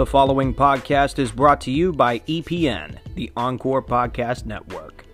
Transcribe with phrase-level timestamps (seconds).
[0.00, 5.04] The following podcast is brought to you by EPN, the Encore Podcast Network.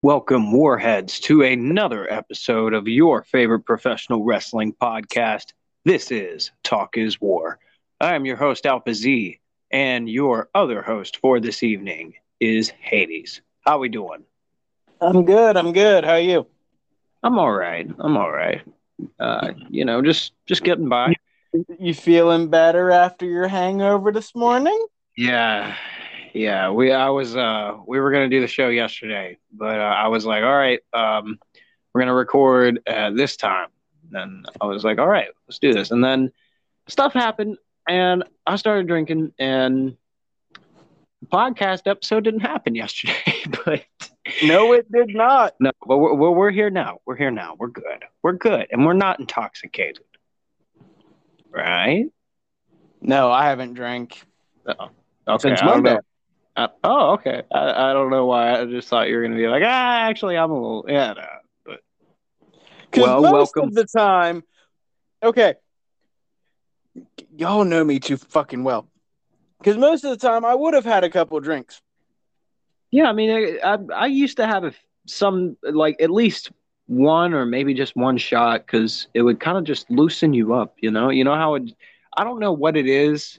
[0.00, 5.54] Welcome, Warheads, to another episode of your favorite professional wrestling podcast.
[5.84, 7.58] This is Talk is War.
[8.00, 9.40] I am your host, Alpha Z,
[9.72, 13.40] and your other host for this evening is Hades.
[13.62, 14.22] How we doing?
[15.00, 15.56] I'm good.
[15.56, 16.04] I'm good.
[16.04, 16.46] How are you?
[17.24, 17.90] I'm all right.
[17.98, 18.62] I'm all right.
[19.18, 21.14] Uh, you know, just just getting by.
[21.78, 24.86] You feeling better after your hangover this morning?
[25.16, 25.74] Yeah,
[26.34, 26.70] yeah.
[26.70, 30.26] We I was uh we were gonna do the show yesterday, but uh, I was
[30.26, 31.38] like, all right, um,
[31.92, 33.68] we're gonna record uh, this time.
[34.12, 35.90] And I was like, all right, let's do this.
[35.90, 36.30] And then
[36.88, 39.96] stuff happened, and I started drinking, and
[41.20, 43.84] the podcast episode didn't happen yesterday, but
[44.42, 45.54] No, it did not.
[45.60, 46.98] no, but we're, we're, we're here now.
[47.06, 47.54] We're here now.
[47.58, 48.04] We're good.
[48.22, 50.04] We're good, and we're not intoxicated,
[51.50, 52.06] right?
[53.00, 54.20] No, I haven't drank
[54.66, 54.88] Oh,
[55.28, 55.48] okay.
[55.48, 55.94] since I don't Monday.
[55.94, 56.00] know.
[56.56, 57.42] Uh, oh, okay.
[57.52, 58.58] I, I don't know why.
[58.60, 61.26] I just thought you were gonna be like, ah, actually, I'm a little, yeah, no.
[61.64, 61.80] but
[62.90, 63.64] Because Well, most welcome.
[63.68, 64.42] of the time,
[65.22, 65.54] okay,
[67.36, 68.88] y'all know me too fucking well.
[69.58, 71.80] Because most of the time, I would have had a couple drinks.
[72.96, 73.30] Yeah, I mean,
[73.62, 74.72] I, I, I used to have a,
[75.06, 76.50] some like at least
[76.86, 80.76] one or maybe just one shot because it would kind of just loosen you up.
[80.80, 81.74] You know, you know how it.
[82.16, 83.38] I don't know what it is,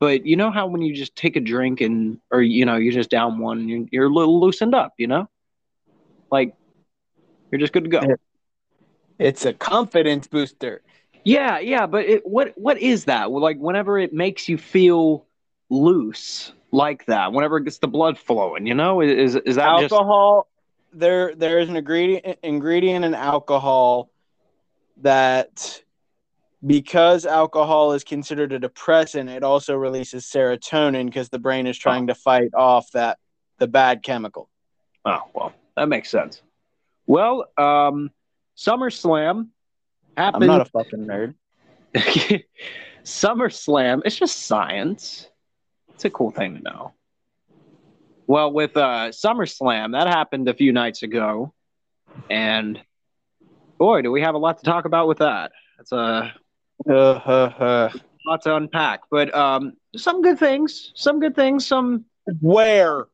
[0.00, 2.94] but you know how when you just take a drink and or you know you're
[2.94, 4.94] just down one, and you're, you're a little loosened up.
[4.96, 5.28] You know,
[6.32, 6.54] like
[7.50, 8.00] you're just good to go.
[9.18, 10.80] It's a confidence booster.
[11.24, 13.30] Yeah, yeah, but it, what what is that?
[13.30, 15.26] Well, Like whenever it makes you feel
[15.68, 19.92] loose like that, whenever it gets the blood flowing, you know, is is that just
[19.92, 20.48] alcohol.
[20.92, 24.10] There, there is an ingredient ingredient in alcohol
[24.98, 25.82] that,
[26.64, 32.08] because alcohol is considered a depressant, it also releases serotonin because the brain is trying
[32.08, 33.18] to fight off that
[33.58, 34.48] the bad chemical.
[35.04, 36.42] oh well, that makes sense.
[37.06, 38.10] Well, um,
[38.56, 39.48] SummerSlam
[40.16, 40.46] I'm happened.
[40.46, 41.34] not a fucking nerd.
[43.04, 45.28] SummerSlam, it's just science.
[45.94, 46.92] It's a cool thing to know.
[48.26, 51.52] Well, with uh, SummerSlam, that happened a few nights ago,
[52.30, 52.80] and
[53.78, 55.52] boy, do we have a lot to talk about with that.
[55.76, 56.32] That's a
[56.88, 57.90] Uh, uh,
[58.26, 59.00] lot to unpack.
[59.10, 62.06] But um, some good things, some good things, some
[62.40, 63.06] Where?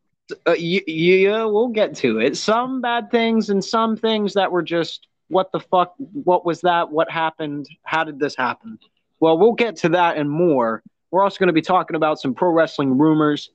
[0.46, 2.36] uh, we'll get to it.
[2.36, 5.94] Some bad things and some things that were just what the fuck?
[5.98, 6.90] What was that?
[6.90, 7.68] What happened?
[7.84, 8.78] How did this happen?
[9.20, 10.82] Well, we'll get to that and more.
[11.10, 13.50] We're also going to be talking about some pro wrestling rumors,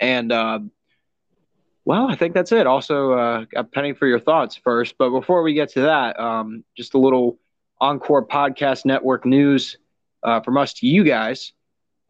[0.00, 0.60] and uh,
[1.84, 2.66] well, I think that's it.
[2.66, 6.94] Also, uh, penny for your thoughts first, but before we get to that, um, just
[6.94, 7.38] a little
[7.80, 9.78] Encore Podcast Network news
[10.22, 11.52] uh, from us to you guys.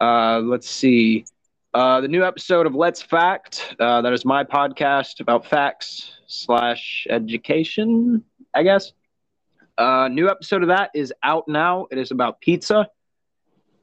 [0.00, 1.24] Uh, let's see.
[1.72, 3.76] Uh, the new episode of Let's Fact.
[3.78, 8.92] Uh, that is my podcast about facts slash education, I guess.
[9.78, 11.86] Uh, new episode of that is out now.
[11.90, 12.88] It is about pizza.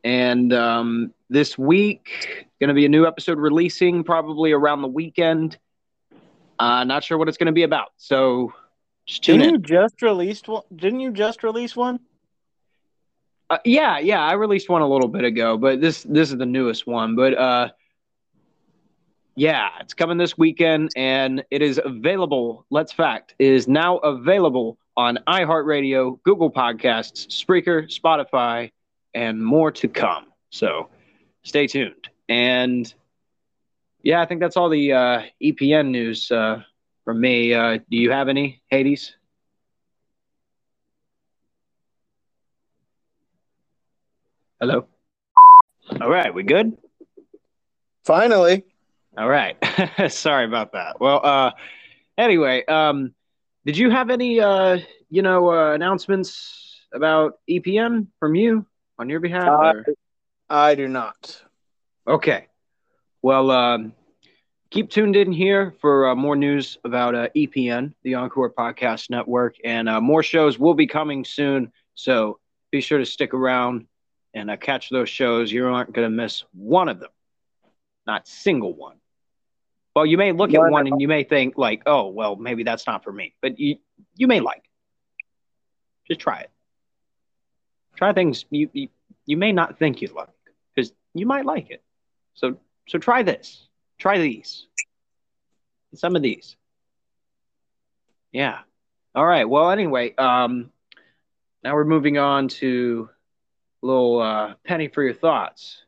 [0.07, 5.57] And um, this week, going to be a new episode releasing probably around the weekend.
[6.57, 7.89] Uh, not sure what it's going to be about.
[7.97, 8.53] So
[9.05, 9.61] just tune Didn't in.
[9.61, 10.63] you just released one?
[10.73, 11.99] Didn't you just release one?
[13.49, 16.45] Uh, yeah, yeah, I released one a little bit ago, but this this is the
[16.45, 17.17] newest one.
[17.17, 17.69] But uh,
[19.35, 22.65] yeah, it's coming this weekend, and it is available.
[22.69, 28.71] Let's fact is now available on iHeartRadio, Google Podcasts, Spreaker, Spotify,
[29.17, 30.25] and more to come.
[30.51, 30.89] So
[31.43, 32.07] stay tuned.
[32.29, 32.93] And
[34.03, 36.61] yeah, I think that's all the uh, EPN news uh,
[37.03, 37.51] from me.
[37.51, 39.15] Uh, do you have any, Hades?
[44.59, 44.87] Hello.
[45.99, 46.77] All right, we good?
[48.05, 48.65] Finally.
[49.17, 49.57] All right.
[50.09, 50.99] Sorry about that.
[50.99, 51.51] Well, uh
[52.17, 53.13] anyway, um
[53.65, 54.77] did you have any uh
[55.09, 58.65] you know uh, announcements about EPN from you
[58.99, 59.47] on your behalf?
[59.47, 59.73] Uh,
[60.49, 61.41] I do not.
[62.07, 62.47] Okay.
[63.21, 63.93] Well, um
[64.69, 69.55] keep tuned in here for uh, more news about uh, EPN, the Encore Podcast Network,
[69.63, 71.71] and uh, more shows will be coming soon.
[71.95, 72.39] So
[72.71, 73.87] be sure to stick around
[74.33, 75.51] and uh, catch those shows.
[75.51, 77.09] You aren't going to miss one of them,
[78.05, 78.97] not single one.
[79.95, 82.63] Well, you may look at One- one and you may think like, oh, well, maybe
[82.63, 83.77] that's not for me, but you
[84.15, 84.57] you may like.
[84.57, 84.63] it.
[86.09, 86.51] Just try it.
[87.97, 88.89] Try things you you,
[89.25, 90.29] you may not think you'd like
[90.73, 91.83] because you might like it.
[92.35, 92.57] So
[92.87, 93.67] so try this.
[93.97, 94.67] Try these.
[95.95, 96.55] Some of these.
[98.31, 98.59] Yeah.
[99.15, 99.49] All right.
[99.49, 100.71] Well, anyway, um,
[101.63, 103.09] now we're moving on to
[103.81, 105.83] a little uh, penny for your thoughts.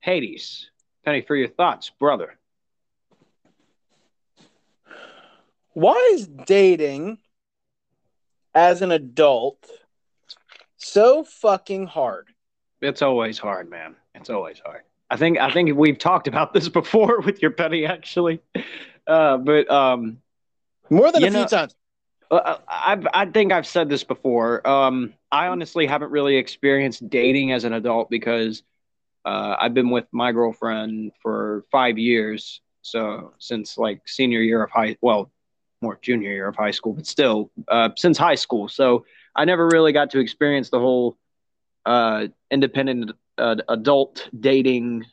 [0.00, 0.70] Hades,
[1.04, 2.38] penny for your thoughts, brother.
[5.74, 7.18] Why is dating
[8.54, 9.68] as an adult
[10.76, 12.28] so fucking hard?
[12.80, 13.96] It's always hard, man.
[14.14, 14.82] It's always hard.
[15.10, 18.40] I think I think we've talked about this before with your penny, actually.
[19.06, 20.18] Uh, but um,
[20.90, 21.74] more than a know, few times.
[22.30, 24.66] Uh, I I think I've said this before.
[24.66, 28.62] Um, I honestly haven't really experienced dating as an adult because
[29.24, 32.60] uh, I've been with my girlfriend for five years.
[32.82, 35.30] So since like senior year of high, well,
[35.82, 38.68] more junior year of high school, but still uh, since high school.
[38.68, 39.04] So
[39.36, 41.18] I never really got to experience the whole
[41.84, 45.04] uh, independent uh, adult dating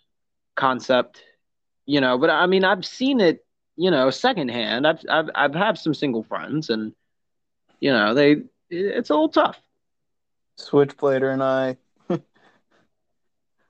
[0.55, 1.21] concept,
[1.85, 2.17] you know.
[2.17, 4.87] But I mean, I've seen it, you know, secondhand.
[4.87, 6.93] I've I've I've had some single friends, and
[7.79, 9.59] you know, they it's a little tough.
[10.57, 11.77] Switchblader and I.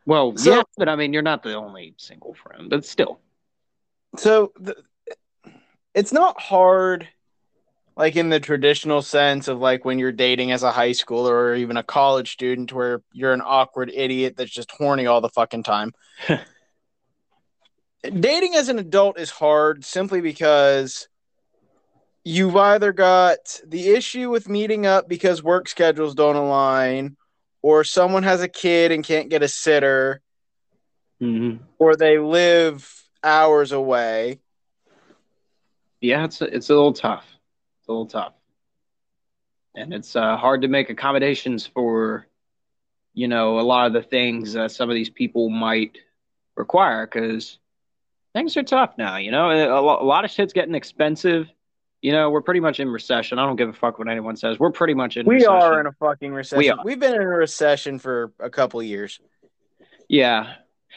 [0.05, 3.19] well, so, yeah, but I mean, you're not the only single friend, but still.
[4.17, 4.75] So the,
[5.95, 7.07] it's not hard
[7.95, 11.55] like in the traditional sense of like when you're dating as a high schooler or
[11.55, 15.63] even a college student where you're an awkward idiot that's just horny all the fucking
[15.63, 15.93] time.
[18.03, 21.07] dating as an adult is hard simply because
[22.23, 27.15] you've either got the issue with meeting up because work schedules don't align
[27.61, 30.21] or someone has a kid and can't get a sitter
[31.21, 31.63] mm-hmm.
[31.79, 32.89] or they live
[33.23, 34.39] hours away
[36.03, 37.25] yeah, it's a, it's a little tough.
[37.83, 38.31] It's a little tough,
[39.75, 42.25] and it's uh, hard to make accommodations for,
[43.13, 45.97] you know, a lot of the things that some of these people might
[46.55, 47.59] require because
[48.31, 49.17] things are tough now.
[49.17, 51.49] You know, a, a lot of shit's getting expensive.
[52.01, 53.37] You know, we're pretty much in recession.
[53.37, 54.57] I don't give a fuck what anyone says.
[54.57, 55.25] We're pretty much in.
[55.25, 55.53] We recession.
[55.53, 56.59] are in a fucking recession.
[56.59, 56.79] We are.
[56.85, 59.19] We've been in a recession for a couple years.
[60.07, 60.53] Yeah,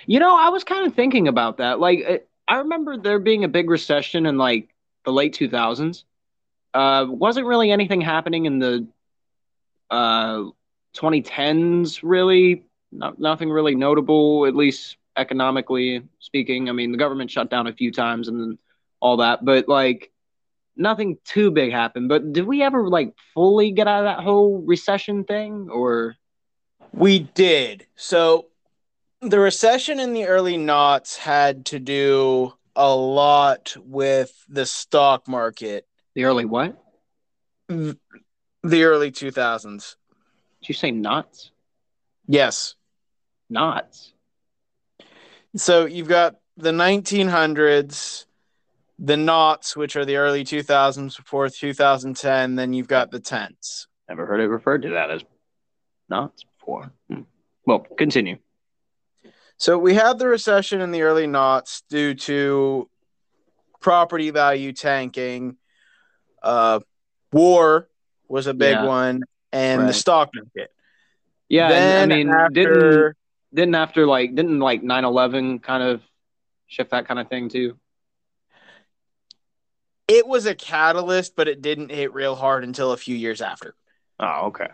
[0.06, 1.80] you know, I was kind of thinking about that.
[1.80, 4.72] Like, I remember there being a big recession in like
[5.04, 6.04] the late 2000s.
[6.76, 8.86] Uh, wasn't really anything happening in the
[9.90, 10.44] uh,
[10.94, 12.66] 2010s, really.
[12.92, 16.68] Not, nothing really notable, at least economically speaking.
[16.68, 18.58] I mean, the government shut down a few times and
[19.00, 20.12] all that, but like
[20.76, 22.10] nothing too big happened.
[22.10, 26.14] But did we ever like fully get out of that whole recession thing or?
[26.92, 27.86] We did.
[27.96, 28.48] So
[29.22, 35.86] the recession in the early knots had to do a lot with the stock market.
[36.16, 36.82] The early what?
[37.68, 37.94] The
[38.64, 39.96] early 2000s.
[40.62, 41.50] Did you say knots?
[42.26, 42.74] Yes.
[43.50, 44.14] Knots.
[45.56, 48.24] So you've got the 1900s,
[48.98, 52.54] the knots, which are the early 2000s before 2010.
[52.54, 53.86] Then you've got the tens.
[54.08, 55.22] Never heard it referred to that as
[56.08, 56.92] knots before.
[57.10, 57.22] Hmm.
[57.66, 58.38] Well, continue.
[59.58, 62.88] So we had the recession in the early knots due to
[63.80, 65.58] property value tanking.
[66.46, 66.80] Uh,
[67.32, 67.88] war
[68.28, 68.84] was a big yeah.
[68.84, 69.22] one,
[69.52, 69.86] and right.
[69.88, 70.70] the stock market.
[71.48, 73.16] Yeah, then I mean, after, didn't
[73.52, 76.02] didn't after like didn't like 9-11 kind of
[76.68, 77.76] shift that kind of thing too?
[80.08, 83.74] It was a catalyst, but it didn't hit real hard until a few years after.
[84.20, 84.68] Oh, okay.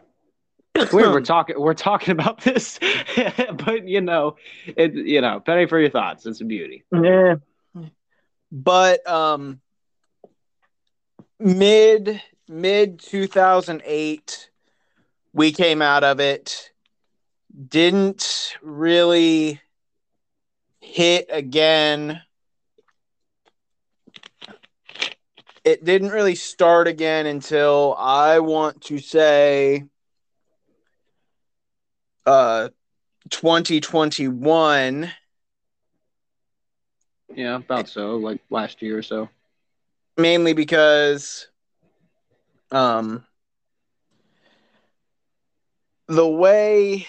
[0.93, 2.79] Weird, we're talking we're talking about this,
[3.65, 4.37] but you know,
[4.67, 6.27] it you know, penny for your thoughts.
[6.27, 6.85] It's a beauty.
[6.93, 7.37] Yeah.
[8.51, 9.61] But um
[11.45, 14.51] mid mid 2008
[15.33, 16.73] we came out of it.
[17.69, 19.61] Didn't really
[20.81, 22.23] hit again.
[25.65, 29.85] It didn't really start again until i want to say
[32.27, 32.69] uh
[33.31, 35.13] 2021
[37.35, 39.29] yeah about so like last year or so
[40.17, 41.49] mainly because
[42.71, 43.25] um
[46.09, 47.07] the way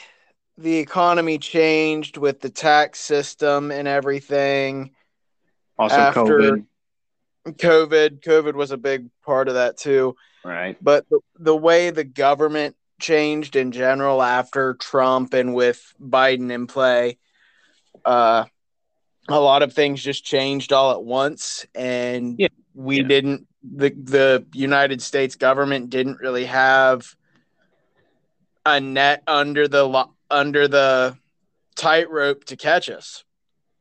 [0.57, 4.91] the economy changed with the tax system and everything
[5.77, 6.65] also after COVID.
[7.47, 10.15] COVID COVID was a big part of that too.
[10.45, 10.77] Right.
[10.81, 16.67] But the, the way the government changed in general after Trump and with Biden in
[16.67, 17.17] play.
[18.05, 18.45] Uh,
[19.27, 22.47] a lot of things just changed all at once, and yeah.
[22.73, 23.07] We yeah.
[23.07, 23.47] didn't.
[23.63, 27.15] the The United States government didn't really have
[28.65, 31.17] a net under the under the
[31.75, 33.23] tightrope to catch us.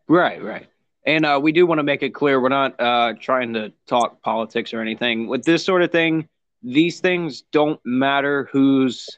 [0.08, 0.66] Right, right.
[1.04, 4.22] And uh, we do want to make it clear we're not uh, trying to talk
[4.22, 5.26] politics or anything.
[5.26, 6.28] With this sort of thing,
[6.62, 9.08] these things don't matter who's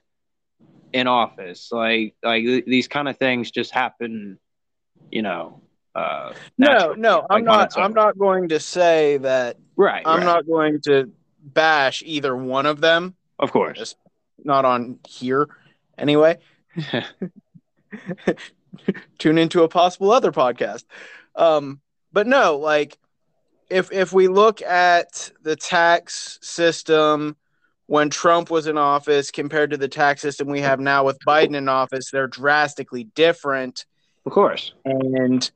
[0.93, 1.71] in office.
[1.71, 4.38] Like like th- these kind of things just happen,
[5.11, 5.61] you know.
[5.95, 7.79] Uh, No, naturally, no, like, I'm not.
[7.79, 9.57] I'm not going to say that.
[9.77, 10.03] Right.
[10.07, 10.25] I'm right.
[10.25, 11.11] not going to
[11.41, 13.15] bash either one of them.
[13.39, 13.79] Of course.
[13.79, 13.97] Just-
[14.43, 15.49] Not on here,
[15.97, 16.39] anyway.
[19.19, 20.85] Tune into a possible other podcast.
[21.37, 21.81] Um,
[22.13, 22.99] but no, like
[23.71, 27.37] if if we look at the tax system
[27.87, 31.55] when Trump was in office compared to the tax system we have now with Biden
[31.55, 33.85] in office, they're drastically different.
[34.27, 34.73] Of course.
[34.85, 35.51] and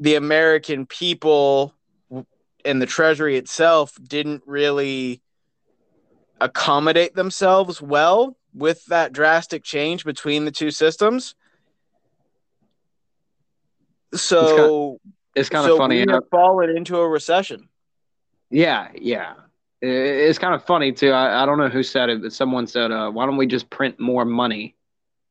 [0.00, 1.74] the American people
[2.64, 5.20] and the Treasury itself didn't really
[6.40, 11.34] accommodate themselves well with that drastic change between the two systems.
[14.14, 15.00] So,
[15.34, 16.04] It's kind so of funny.
[16.04, 17.68] we have fallen into a recession.
[18.50, 19.34] Yeah, yeah.
[19.82, 21.10] It's kind of funny too.
[21.10, 23.68] I, I don't know who said it, but someone said, uh, "Why don't we just
[23.68, 24.76] print more money?"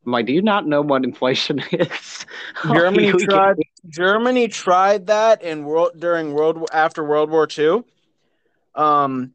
[0.05, 2.25] I'm like, "Do you not know what inflation is?"
[2.63, 3.57] Germany tried.
[3.87, 7.83] Germany tried that in world during world after World War II.
[8.75, 9.33] Um,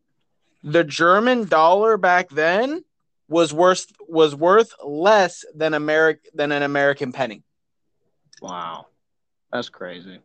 [0.63, 2.85] the German dollar back then
[3.29, 7.43] was worth was worth less than Americ than an American penny.
[8.43, 8.87] Wow,
[9.53, 10.21] that's crazy.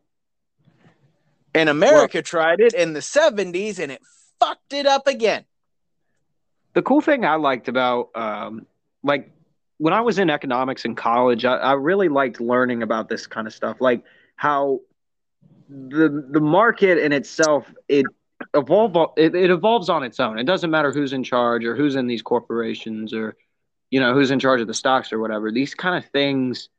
[1.55, 4.01] And America tried it in the seventies, and it
[4.39, 5.45] fucked it up again.
[6.73, 8.65] The cool thing I liked about, um,
[9.03, 9.31] like,
[9.83, 13.47] when I was in economics in college, I, I really liked learning about this kind
[13.47, 14.01] of stuff, like
[14.37, 14.79] how
[15.67, 18.05] the the market in itself it
[18.53, 20.39] evolve it, it evolves on its own.
[20.39, 23.35] It doesn't matter who's in charge or who's in these corporations or
[23.91, 25.51] you know who's in charge of the stocks or whatever.
[25.51, 26.69] These kind of things,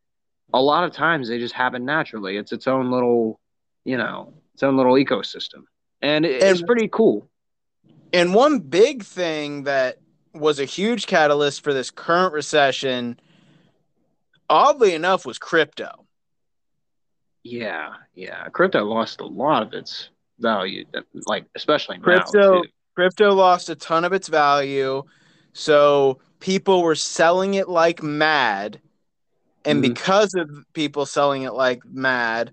[0.54, 2.38] a lot of times they just happen naturally.
[2.38, 3.38] It's its own little,
[3.84, 5.64] you know, its own little ecosystem,
[6.00, 7.28] and it, it's pretty cool.
[8.14, 9.98] And one big thing that
[10.34, 13.18] was a huge catalyst for this current recession,
[14.50, 16.06] oddly enough, was crypto.
[17.42, 18.48] Yeah, yeah.
[18.48, 20.84] Crypto lost a lot of its value,
[21.26, 22.62] like especially Crypto-
[22.96, 25.02] crypto lost a ton of its value
[25.52, 28.80] so people were selling it like mad
[29.64, 29.82] and Mhm.
[29.82, 32.52] because of people selling it like mad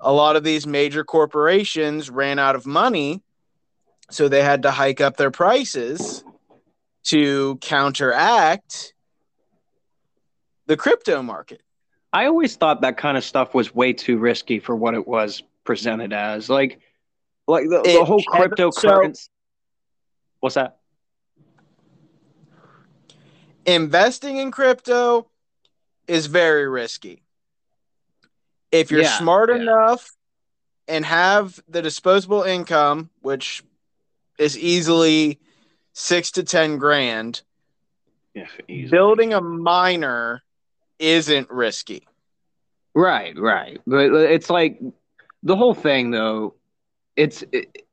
[0.00, 3.22] a lot of these major corporations ran out of money
[4.10, 6.24] so they had to hike up their prices
[7.04, 8.94] to counteract
[10.66, 11.60] the crypto market
[12.12, 15.42] I always thought that kind of stuff was way too risky for what it was
[15.64, 16.50] presented as.
[16.50, 16.78] Like,
[17.48, 19.28] like the, the whole so- cryptocurrency.
[20.40, 20.76] What's that?
[23.64, 25.30] investing in crypto
[26.08, 27.22] is very risky.
[28.70, 29.56] If you're Yeah, smart yeah.
[29.56, 30.10] enough
[30.88, 33.62] and have the disposable income, which
[34.38, 35.38] is easily
[35.92, 37.42] six to 10 grand,
[38.34, 38.90] Yeah, easy.
[38.90, 40.42] building a miner
[40.98, 42.06] isn't risky.
[42.94, 43.80] Right, right.
[43.86, 44.80] But it's like
[45.42, 46.54] the whole thing, though.
[47.16, 47.86] It's it,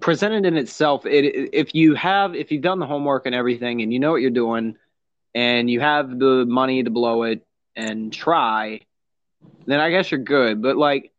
[0.00, 1.06] presented in itself.
[1.06, 4.20] It if you have if you've done the homework and everything, and you know what
[4.20, 4.76] you're doing,
[5.34, 7.44] and you have the money to blow it
[7.76, 8.80] and try,
[9.66, 10.62] then I guess you're good.
[10.62, 11.12] But like,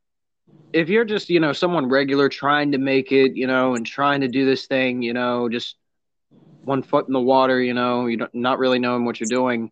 [0.73, 4.21] if you're just you know someone regular trying to make it, you know, and trying
[4.21, 5.75] to do this thing, you know, just
[6.63, 9.71] one foot in the water, you know, you don't not really knowing what you're doing,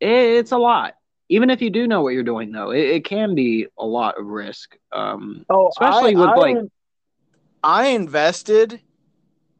[0.00, 0.94] it, it's a lot.
[1.28, 4.16] Even if you do know what you're doing though it, it can be a lot
[4.18, 6.56] of risk um Oh, Especially with, like-
[7.64, 8.80] I invested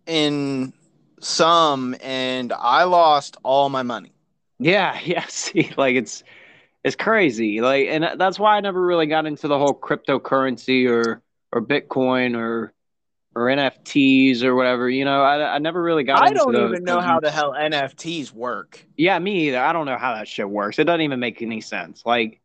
[0.07, 0.73] in
[1.21, 4.13] some and I lost all my money.
[4.61, 6.23] yeah yeah see like it's
[6.85, 7.61] it's crazy.
[7.61, 11.21] Like and that's why i never really got into the whole cryptocurrency or
[11.53, 12.73] or bitcoin or
[13.37, 16.31] or nfts or whatever you know i, I never really got it.
[16.31, 18.85] I don't those- even know how the hell NFTs work.
[18.97, 21.61] yeah me either i don't know how that shit works it doesn't even make any
[21.61, 22.41] sense like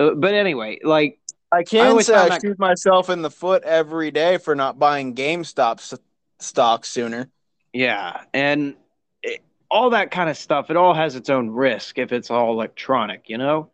[0.00, 1.18] uh, but anyway like
[1.52, 4.80] I I can always say I shoot myself in the foot every day for not
[4.80, 5.94] buying GameStop s-
[6.40, 7.30] stocks sooner.
[7.72, 8.74] Yeah, and
[9.22, 12.50] it, all that kind of stuff, it all has its own risk if it's all
[12.52, 13.70] electronic, you know?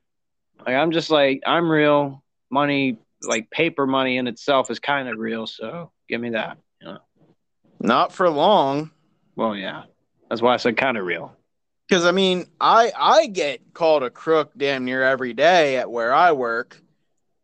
[0.64, 5.16] Like I'm just like I'm real money, like paper money in itself is kind of
[5.18, 6.98] real, so give me that, you know.
[7.80, 8.90] Not for long,
[9.34, 9.84] Well, yeah.
[10.28, 11.34] That's why I said kind of real.
[11.88, 16.12] because I mean, I I get called a crook damn near every day at where
[16.12, 16.78] I work,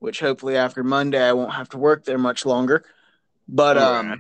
[0.01, 2.85] which hopefully after Monday I won't have to work there much longer.
[3.49, 4.19] But um, Alright.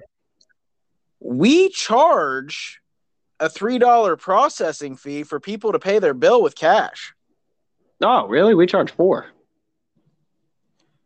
[1.21, 2.81] we charge
[3.39, 7.13] a three dollar processing fee for people to pay their bill with cash.
[8.03, 8.55] Oh, really?
[8.55, 9.27] We charge 4.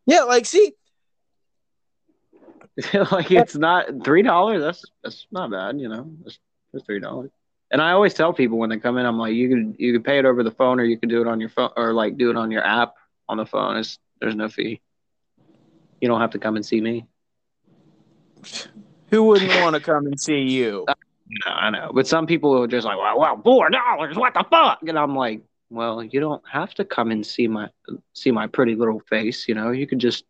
[0.06, 0.72] Yeah, like see,
[3.12, 6.10] like it's not $3, that's that's not bad, you know.
[6.22, 6.38] That's,
[6.72, 7.30] that's $3.
[7.70, 10.02] And I always tell people when they come in, I'm like, you can you can
[10.02, 12.16] pay it over the phone, or you can do it on your phone, or like
[12.16, 12.94] do it on your app
[13.28, 13.76] on the phone.
[13.76, 14.80] It's, there's no fee.
[16.00, 17.06] You don't have to come and see me.
[19.10, 20.86] Who wouldn't want to come and see you?
[21.46, 24.44] No, I know, but some people are just like, well, well, four dollars, what the
[24.50, 24.80] fuck?
[24.86, 27.70] And I'm like, well, you don't have to come and see my
[28.12, 29.48] see my pretty little face.
[29.48, 30.24] You know, you could just,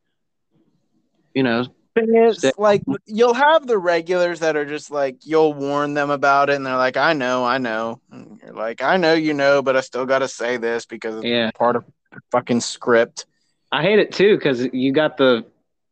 [1.34, 6.10] you know, it's like you'll have the regulars that are just like you'll warn them
[6.10, 9.34] about it, and they're like, "I know, I know." And you're like, "I know, you
[9.34, 11.50] know, but I still got to say this because it's Yeah.
[11.52, 13.26] part of the fucking script."
[13.70, 15.44] I hate it too because you got the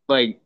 [0.08, 0.40] like.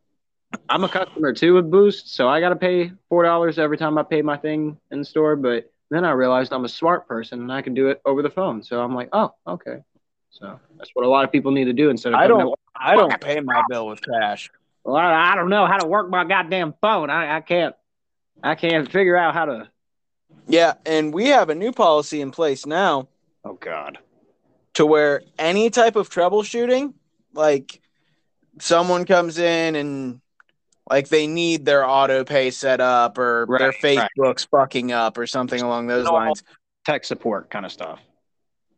[0.69, 3.97] I'm a customer too with Boost, so I got to pay four dollars every time
[3.97, 5.35] I pay my thing in the store.
[5.35, 8.29] But then I realized I'm a smart person and I can do it over the
[8.29, 8.63] phone.
[8.63, 9.83] So I'm like, oh, okay.
[10.29, 12.19] So that's what a lot of people need to do instead of.
[12.19, 12.41] I don't.
[12.41, 14.49] up- I don't pay my bill with cash.
[14.85, 17.09] Well, I, I don't know how to work my goddamn phone.
[17.09, 17.75] I, I can't.
[18.43, 19.69] I can't figure out how to.
[20.47, 23.07] Yeah, and we have a new policy in place now
[23.43, 23.97] Oh God.
[24.75, 26.93] to where any type of troubleshooting,
[27.33, 27.81] like
[28.59, 30.21] someone comes in and
[30.87, 34.09] like they need their auto pay set up or their Right, right.
[34.17, 36.43] Facebook's fucking up or something along those lines,
[36.85, 37.99] Tech support kind of stuff.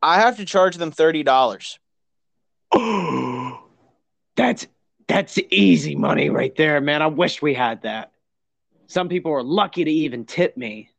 [0.01, 1.79] I have to charge them thirty dollars.
[4.37, 4.67] that's
[5.07, 7.01] that's easy money right there, man.
[7.01, 8.11] I wish we had that.
[8.87, 10.89] Some people are lucky to even tip me.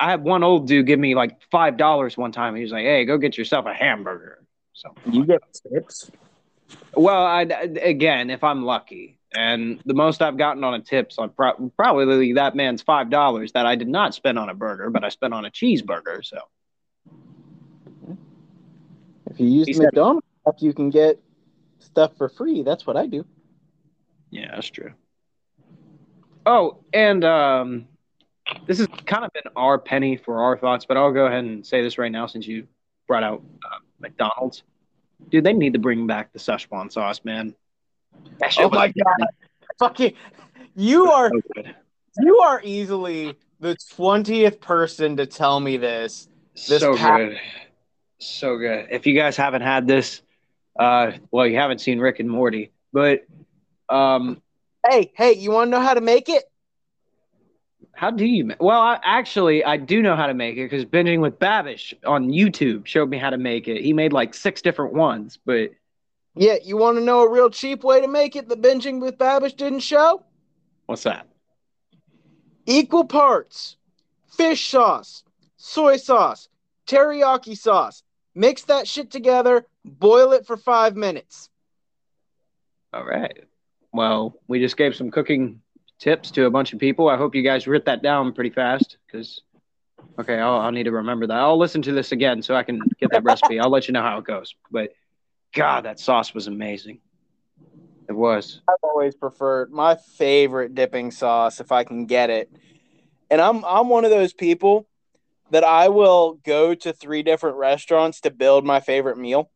[0.00, 2.56] I had one old dude give me like five dollars one time.
[2.56, 5.40] He was like, "Hey, go get yourself a hamburger." So, You get
[5.70, 6.10] tips.
[6.94, 11.28] well, I again, if I'm lucky, and the most I've gotten on a tip, so
[11.28, 15.04] pro- probably that man's five dollars that I did not spend on a burger, but
[15.04, 16.24] I spent on a cheeseburger.
[16.24, 16.38] So,
[19.30, 20.26] If you use McDonald's,
[20.58, 21.20] you can get
[21.78, 22.62] stuff for free.
[22.62, 23.24] That's what I do.
[24.32, 24.92] Yeah, that's true.
[26.46, 27.86] Oh, and um,
[28.66, 31.64] this has kind of been our penny for our thoughts, but I'll go ahead and
[31.64, 32.66] say this right now since you
[33.06, 34.64] brought out uh, McDonald's.
[35.28, 37.54] Dude, they need to bring back the Szechuan sauce, man.
[38.38, 39.28] That shit Oh my god!
[39.78, 40.14] Fucking,
[40.74, 41.62] you are so
[42.20, 46.28] you are easily the twentieth person to tell me this.
[46.54, 47.38] This so pa- good.
[48.18, 48.88] So good.
[48.90, 50.22] If you guys haven't had this,
[50.78, 53.24] uh, well, you haven't seen Rick and Morty, but
[53.92, 54.42] um,
[54.88, 56.44] Hey, hey, you want to know how to make it?
[57.94, 58.44] How do you?
[58.46, 61.94] ma- Well, I, actually, I do know how to make it because binging with Babish
[62.06, 63.82] on YouTube showed me how to make it.
[63.82, 65.70] He made like six different ones, but
[66.34, 68.48] Yeah, you want to know a real cheap way to make it?
[68.48, 70.24] The binging with Babish didn't show.
[70.86, 71.28] what's that?
[72.66, 73.76] Equal parts
[74.28, 75.24] fish sauce,
[75.56, 76.48] soy sauce,
[76.86, 78.02] teriyaki sauce.
[78.34, 79.66] Mix that shit together.
[79.84, 81.50] Boil it for five minutes.
[82.92, 83.44] All right.
[83.92, 85.60] Well, we just gave some cooking
[85.98, 87.08] tips to a bunch of people.
[87.08, 89.42] I hope you guys writ that down pretty fast because,
[90.18, 91.36] okay, I'll, I'll need to remember that.
[91.36, 93.60] I'll listen to this again so I can get that recipe.
[93.60, 94.54] I'll let you know how it goes.
[94.70, 94.92] But
[95.54, 97.00] God, that sauce was amazing.
[98.08, 98.60] It was.
[98.68, 102.50] I've always preferred my favorite dipping sauce if I can get it.
[103.30, 104.88] And I'm I'm one of those people
[105.50, 109.51] that I will go to three different restaurants to build my favorite meal.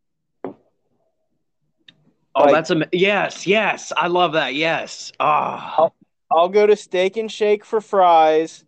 [2.38, 3.92] Oh, Like- that's am- yes, yes.
[3.96, 4.54] I love that.
[4.54, 5.10] Yes.
[5.18, 5.90] Oh,
[6.30, 8.64] I'll go to Steak and Shake for fries.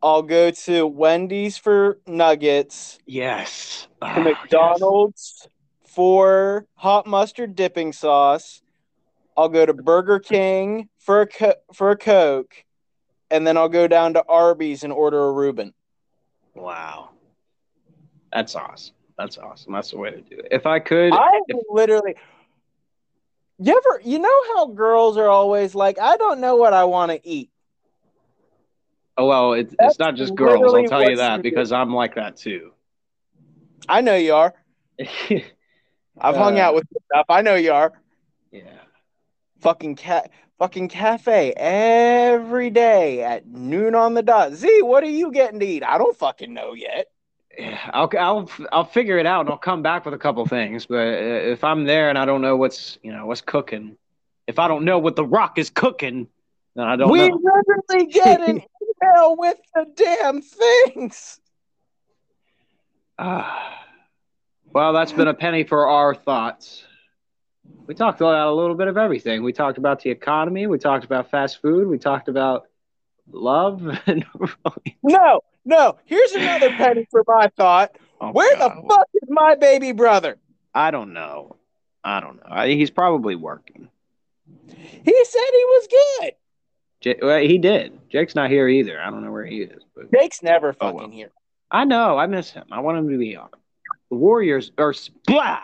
[0.00, 3.00] I'll go to Wendy's for nuggets.
[3.04, 3.88] yes.
[4.00, 5.48] To Ah, McDonald's
[5.84, 8.62] for hot mustard dipping sauce.
[9.36, 12.64] I'll go to Burger King for a co- for a Coke,
[13.28, 15.74] and then I'll go down to Arby's and order a Reuben.
[16.54, 17.08] Wow.
[18.32, 18.94] That's awesome.
[19.16, 19.72] That's awesome.
[19.72, 20.48] That's the way to do it.
[20.52, 22.14] If I could, I if- literally.
[23.60, 27.10] You ever, you know how girls are always like, I don't know what I want
[27.12, 27.50] to eat.
[29.16, 30.72] oh well, it, it's not just girls.
[30.72, 32.72] I'll tell you that because I'm like that too.
[33.88, 34.54] I know you are.
[36.20, 37.26] I've hung Uh, out with stuff.
[37.28, 37.92] I know you are.
[38.52, 38.62] yeah.
[39.60, 44.52] Fucking cat, fucking cafe every day at noon on the dot.
[44.52, 45.82] Z, what are you getting to eat?
[45.82, 47.06] I don't fucking know yet.
[47.58, 50.86] I'll I'll I'll figure it out and I'll come back with a couple things.
[50.86, 53.96] But uh, if I'm there and I don't know what's you know what's cooking,
[54.46, 56.28] if I don't know what the Rock is cooking,
[56.76, 57.40] then I don't we know.
[57.42, 58.60] literally get an
[59.02, 61.40] email with the damn things.
[63.18, 63.84] Ah.
[64.72, 66.84] well, that's been a penny for our thoughts.
[67.86, 69.42] We talked about a little bit of everything.
[69.42, 70.66] We talked about the economy.
[70.68, 71.88] We talked about fast food.
[71.88, 72.66] We talked about
[73.30, 73.82] love.
[74.06, 74.24] And
[75.02, 75.98] No, no.
[76.06, 77.96] Here's another penny for my thought.
[78.20, 78.82] Oh, Where God.
[78.82, 80.38] the fuck is my baby brother?
[80.74, 81.56] I don't know.
[82.02, 82.46] I don't know.
[82.48, 83.88] I, he's probably working.
[84.76, 85.88] He said he was
[86.20, 86.32] good.
[87.00, 87.98] J- well, he did.
[88.10, 89.00] Jake's not here either.
[89.00, 91.10] I don't know where he is, but Jake's never Oh, fucking well.
[91.10, 91.30] here.
[91.70, 92.18] I know.
[92.18, 92.64] I miss him.
[92.72, 93.50] I want him to be on.
[94.10, 94.94] The Warriors are
[95.26, 95.60] blah.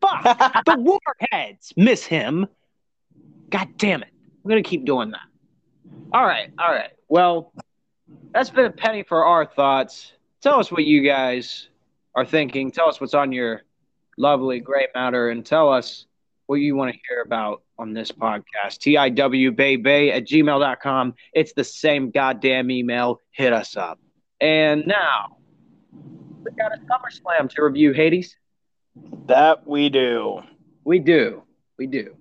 [0.00, 0.22] Fuck.
[0.66, 2.46] the Warheads miss him.
[3.50, 4.08] God damn it.
[4.44, 5.20] I'm gonna keep doing that.
[6.12, 6.50] All right.
[6.58, 6.90] All right.
[7.08, 7.52] Well,
[8.32, 10.12] that's been a penny for our thoughts.
[10.40, 11.68] Tell us what you guys
[12.14, 12.70] are thinking.
[12.70, 13.62] Tell us what's on your
[14.18, 16.06] lovely gray matter and tell us
[16.46, 18.78] what you want to hear about on this podcast.
[18.80, 21.14] TIWBaybay at gmail.com.
[21.32, 23.20] It's the same goddamn email.
[23.30, 23.98] Hit us up.
[24.40, 25.38] And now,
[25.92, 28.36] we got a SummerSlam to review, Hades.
[29.26, 30.40] That we do.
[30.84, 31.42] We do.
[31.78, 32.16] We do.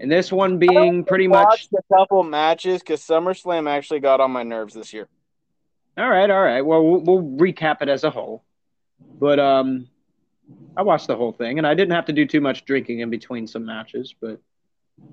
[0.00, 4.42] And this one being pretty much a couple matches because SummerSlam actually got on my
[4.42, 5.08] nerves this year.
[6.00, 6.62] All right, all right.
[6.62, 8.42] Well, we'll, we'll recap it as a whole.
[9.18, 9.86] But um,
[10.74, 13.10] I watched the whole thing, and I didn't have to do too much drinking in
[13.10, 14.14] between some matches.
[14.18, 14.40] But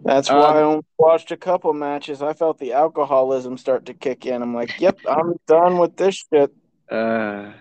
[0.06, 2.22] that's why um, I only watched a couple matches.
[2.22, 4.42] I felt the alcoholism start to kick in.
[4.42, 6.54] I'm like, "Yep, I'm done with this shit."
[6.90, 7.52] Uh,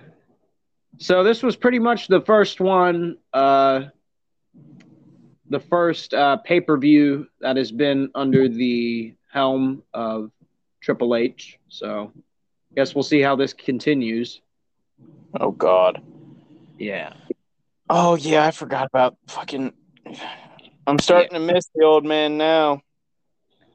[0.98, 3.86] so this was pretty much the first one, uh,
[5.50, 10.30] the first uh, pay per view that has been under the helm of
[10.80, 11.58] Triple H.
[11.68, 12.12] So,
[12.76, 14.42] guess we'll see how this continues.
[15.40, 16.02] Oh God.
[16.78, 17.14] Yeah.
[17.88, 19.72] Oh yeah, I forgot about fucking.
[20.86, 21.38] I'm starting yeah.
[21.38, 22.82] to miss the old man now.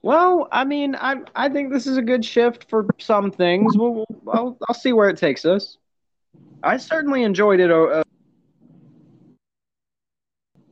[0.03, 3.75] Well, I mean, I I think this is a good shift for some things.
[3.77, 5.77] We'll, we'll I'll, I'll see where it takes us.
[6.63, 7.71] I certainly enjoyed it.
[7.71, 8.03] Uh,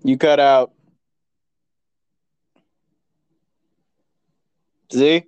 [0.03, 0.71] you cut out.
[4.93, 5.25] Z.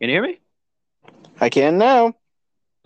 [0.00, 0.40] Can you hear me?
[1.40, 2.14] I can now.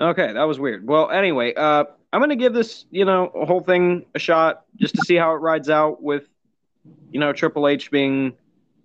[0.00, 0.86] Okay, that was weird.
[0.86, 5.02] Well, anyway, uh, I'm gonna give this, you know, whole thing a shot just to
[5.02, 6.28] see how it rides out with,
[7.12, 8.34] you know, Triple H being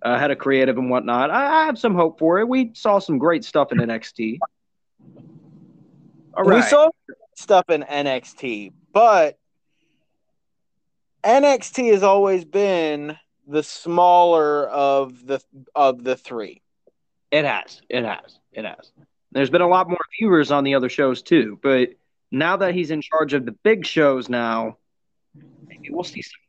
[0.02, 1.30] uh, head of creative and whatnot.
[1.30, 2.48] I, I have some hope for it.
[2.48, 4.38] We saw some great stuff in NXT.
[6.34, 6.56] All right.
[6.56, 6.90] We saw
[7.36, 9.38] stuff in NXT, but
[11.24, 13.16] NXT has always been
[13.46, 15.42] the smaller of the
[15.74, 16.62] of the three.
[17.30, 17.80] It has.
[17.88, 18.38] It has.
[18.52, 18.92] It has.
[19.32, 21.90] There's been a lot more viewers on the other shows too, but
[22.32, 24.76] now that he's in charge of the big shows now,
[25.66, 26.40] maybe we'll see some.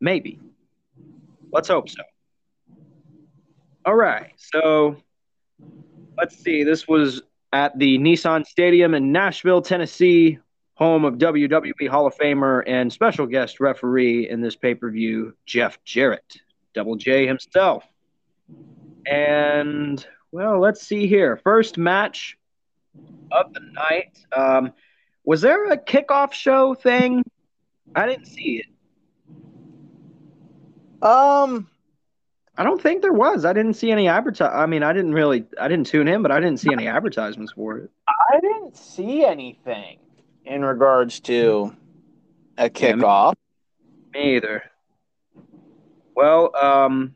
[0.00, 0.40] Maybe.
[1.52, 2.02] Let's hope so.
[3.86, 4.32] All right.
[4.36, 4.96] So
[6.16, 6.64] let's see.
[6.64, 10.38] This was at the Nissan Stadium in Nashville, Tennessee,
[10.74, 15.34] home of WWE Hall of Famer and special guest referee in this pay per view,
[15.46, 16.40] Jeff Jarrett,
[16.74, 17.84] Double J himself.
[19.06, 21.36] And well, let's see here.
[21.44, 22.36] First match
[23.30, 24.18] of the night.
[24.36, 24.72] Um,
[25.24, 27.22] was there a kickoff show thing?
[27.94, 28.66] I didn't see it.
[31.06, 31.68] Um,
[32.58, 33.44] I don't think there was.
[33.44, 34.50] I didn't see any advertise.
[34.52, 35.44] I mean, I didn't really.
[35.60, 37.90] I didn't tune in, but I didn't see any advertisements for it.
[38.08, 40.00] I didn't see anything
[40.44, 41.76] in regards to
[42.58, 43.34] a kickoff.
[44.12, 44.64] Yeah, me, me either.
[46.16, 47.14] Well, um,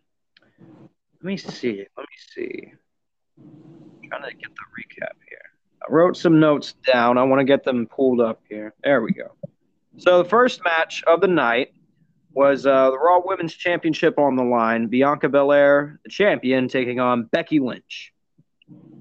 [1.21, 1.85] let me see.
[1.97, 2.75] Let me see
[4.09, 5.39] trying to get the recap here.
[5.83, 7.19] I wrote some notes down.
[7.19, 8.75] I want to get them pulled up here.
[8.83, 9.33] There we go.
[9.97, 11.73] So the first match of the night
[12.33, 14.87] was uh, the Raw Women's Championship on the line.
[14.87, 18.13] Bianca Belair, the champion, taking on Becky Lynch.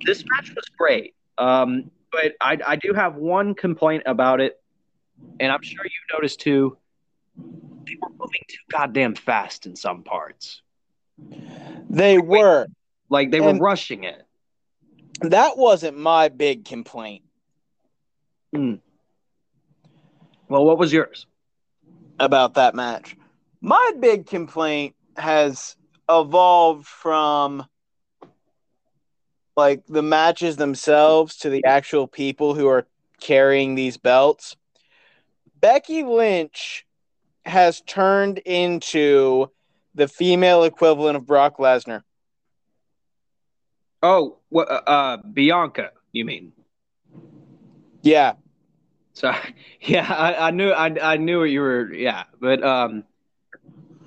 [0.06, 4.60] This match was great, um, but I, I do have one complaint about it,
[5.40, 6.78] and I'm sure you noticed too.
[7.36, 10.62] They were moving too goddamn fast in some parts.
[11.90, 12.68] They were.
[13.10, 14.27] Like they and, were rushing it
[15.22, 17.24] that wasn't my big complaint.
[18.56, 18.80] Mm.
[20.50, 21.26] Well, what was yours
[22.20, 23.16] about that match?
[23.62, 25.76] My big complaint has
[26.10, 27.66] evolved from
[29.56, 32.88] like the matches themselves to the actual people who are
[33.20, 34.56] carrying these belts.
[35.60, 36.86] Becky Lynch
[37.44, 39.50] has turned into
[39.96, 42.04] the female equivalent of Brock Lesnar.
[44.04, 44.70] Oh, what?
[44.70, 46.52] Uh, uh, Bianca, you mean?
[48.02, 48.34] Yeah.
[49.14, 49.34] So,
[49.82, 51.94] yeah, I, I knew, I, I knew what you were.
[51.94, 53.04] Yeah, but um,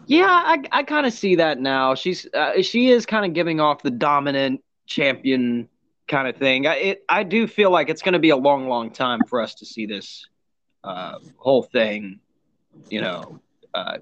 [0.07, 1.95] yeah, I, I kind of see that now.
[1.95, 5.69] She's, uh, she is kind of giving off the dominant champion
[6.09, 6.67] kind of thing.
[6.67, 9.41] I, it, I do feel like it's going to be a long, long time for
[9.41, 10.27] us to see this
[10.85, 12.21] uh, whole thing,
[12.89, 13.41] you know,
[13.75, 13.99] uh,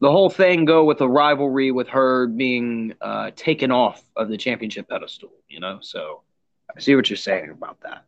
[0.00, 4.36] the whole thing go with a rivalry with her being uh, taken off of the
[4.36, 5.78] championship pedestal, you know?
[5.82, 6.22] So
[6.74, 8.04] I see what you're saying about that.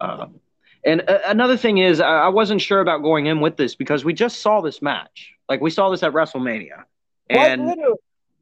[0.00, 0.40] Um,
[0.84, 4.04] and uh, another thing is, I, I wasn't sure about going in with this because
[4.04, 5.32] we just saw this match.
[5.48, 6.84] Like we saw this at WrestleMania.
[7.30, 7.76] And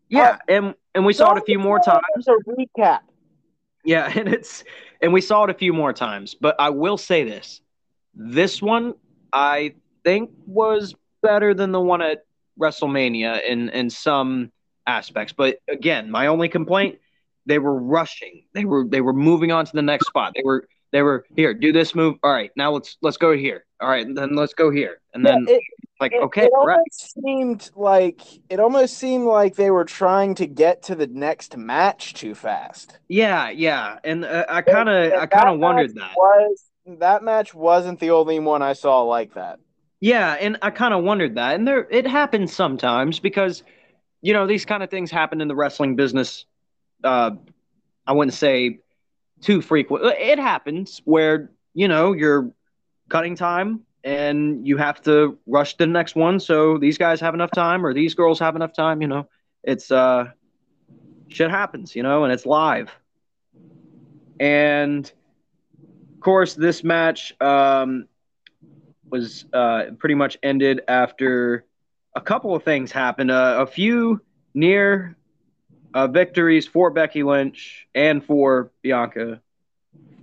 [0.08, 2.26] yeah, and and we saw it a few more times.
[2.26, 3.00] A recap.
[3.84, 4.64] Yeah, and it's
[5.00, 6.34] and we saw it a few more times.
[6.34, 7.60] But I will say this:
[8.14, 8.94] this one
[9.32, 12.24] I think was better than the one at
[12.60, 14.52] WrestleMania in in some
[14.86, 15.32] aspects.
[15.36, 16.98] But again, my only complaint:
[17.46, 18.44] they were rushing.
[18.54, 20.32] They were they were moving on to the next spot.
[20.36, 21.54] They were they were here.
[21.54, 22.16] Do this move.
[22.22, 23.64] All right, now let's let's go here.
[23.80, 25.62] All right, then let's go here, and then Yeah, it-
[26.00, 26.78] like It, okay, it right.
[26.78, 31.58] almost seemed like it almost seemed like they were trying to get to the next
[31.58, 32.98] match too fast.
[33.08, 36.12] yeah, yeah, and uh, I kind of I kind of wondered that.
[36.16, 39.58] Was that match wasn't the only one I saw like that.
[40.00, 43.62] Yeah, and I kind of wondered that, and there it happens sometimes because
[44.22, 46.46] you know these kind of things happen in the wrestling business.
[47.04, 47.32] Uh,
[48.06, 48.80] I wouldn't say
[49.42, 50.04] too frequent.
[50.04, 52.50] It happens where you know you're
[53.10, 56.40] cutting time and you have to rush the next one.
[56.40, 59.02] So these guys have enough time, or these girls have enough time.
[59.02, 59.28] You know,
[59.62, 60.30] it's uh,
[61.28, 61.94] shit happens.
[61.94, 62.90] You know, and it's live.
[64.38, 65.12] And
[66.14, 68.06] of course, this match um,
[69.10, 71.64] was uh, pretty much ended after
[72.14, 73.30] a couple of things happened.
[73.30, 74.20] Uh, a few
[74.54, 75.16] near
[75.94, 79.40] uh, victories for Becky Lynch and for Bianca,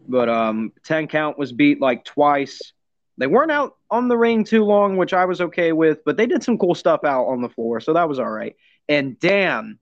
[0.08, 2.74] but um, ten count was beat like twice.
[3.18, 6.28] They weren't out on the ring too long, which I was okay with, but they
[6.28, 8.56] did some cool stuff out on the floor, so that was all right.
[8.88, 9.80] And damn,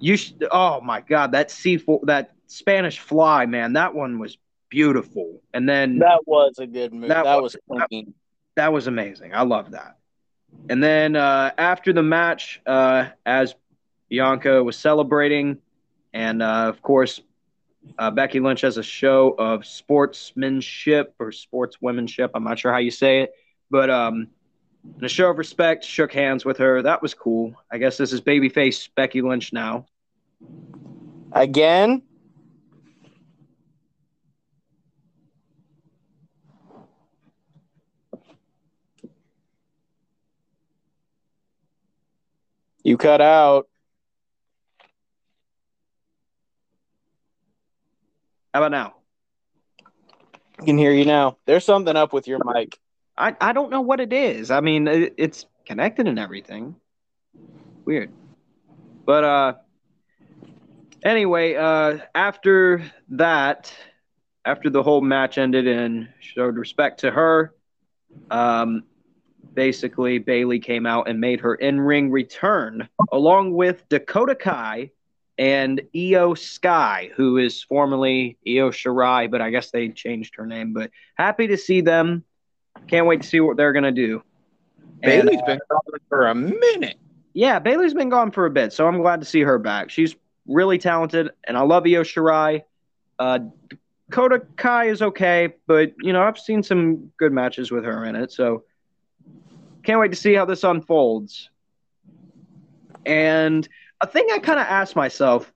[0.00, 4.36] you sh- oh my god, that C four that Spanish fly, man, that one was
[4.68, 5.40] beautiful.
[5.54, 7.08] And then That was a good move.
[7.08, 8.14] That That, was- was clean.
[8.56, 9.34] That was amazing.
[9.34, 9.96] I love that.
[10.68, 13.54] And then uh, after the match, uh, as
[14.08, 15.58] Bianca was celebrating,
[16.12, 17.20] and uh, of course,
[17.98, 22.30] uh, Becky Lynch has a show of sportsmanship or sportswomanship.
[22.34, 23.32] I'm not sure how you say it,
[23.70, 24.28] but um,
[24.98, 26.82] in a show of respect, shook hands with her.
[26.82, 27.54] That was cool.
[27.70, 29.86] I guess this is babyface Becky Lynch now.
[31.32, 32.02] Again,
[42.82, 43.68] you cut out.
[48.52, 48.94] How about now?
[50.60, 51.38] I can hear you now.
[51.46, 52.78] There's something up with your mic.
[53.16, 54.50] I, I don't know what it is.
[54.50, 56.76] I mean, it, it's connected and everything.
[57.84, 58.12] Weird.
[59.04, 59.52] But uh
[61.02, 63.74] anyway, uh after that,
[64.44, 67.54] after the whole match ended and showed respect to her,
[68.30, 68.84] um
[69.54, 74.90] basically Bayley came out and made her in-ring return along with Dakota Kai
[75.38, 80.72] and Iyo Sky, who is formerly Io Shirai, but I guess they changed her name.
[80.72, 82.24] But happy to see them.
[82.86, 84.22] Can't wait to see what they're gonna do.
[85.02, 86.96] And, Bayley's been gone for a minute.
[87.34, 89.90] yeah, Bayley's been gone for a bit, so I'm glad to see her back.
[89.90, 90.14] She's
[90.46, 92.62] really talented, and I love Io Shirai.
[93.18, 93.40] Uh,
[94.10, 98.14] Dakota Kai is okay, but you know I've seen some good matches with her in
[98.14, 98.64] it, so
[99.82, 101.50] can't wait to see how this unfolds.
[103.04, 103.68] And
[104.00, 105.52] a thing I kind of asked myself: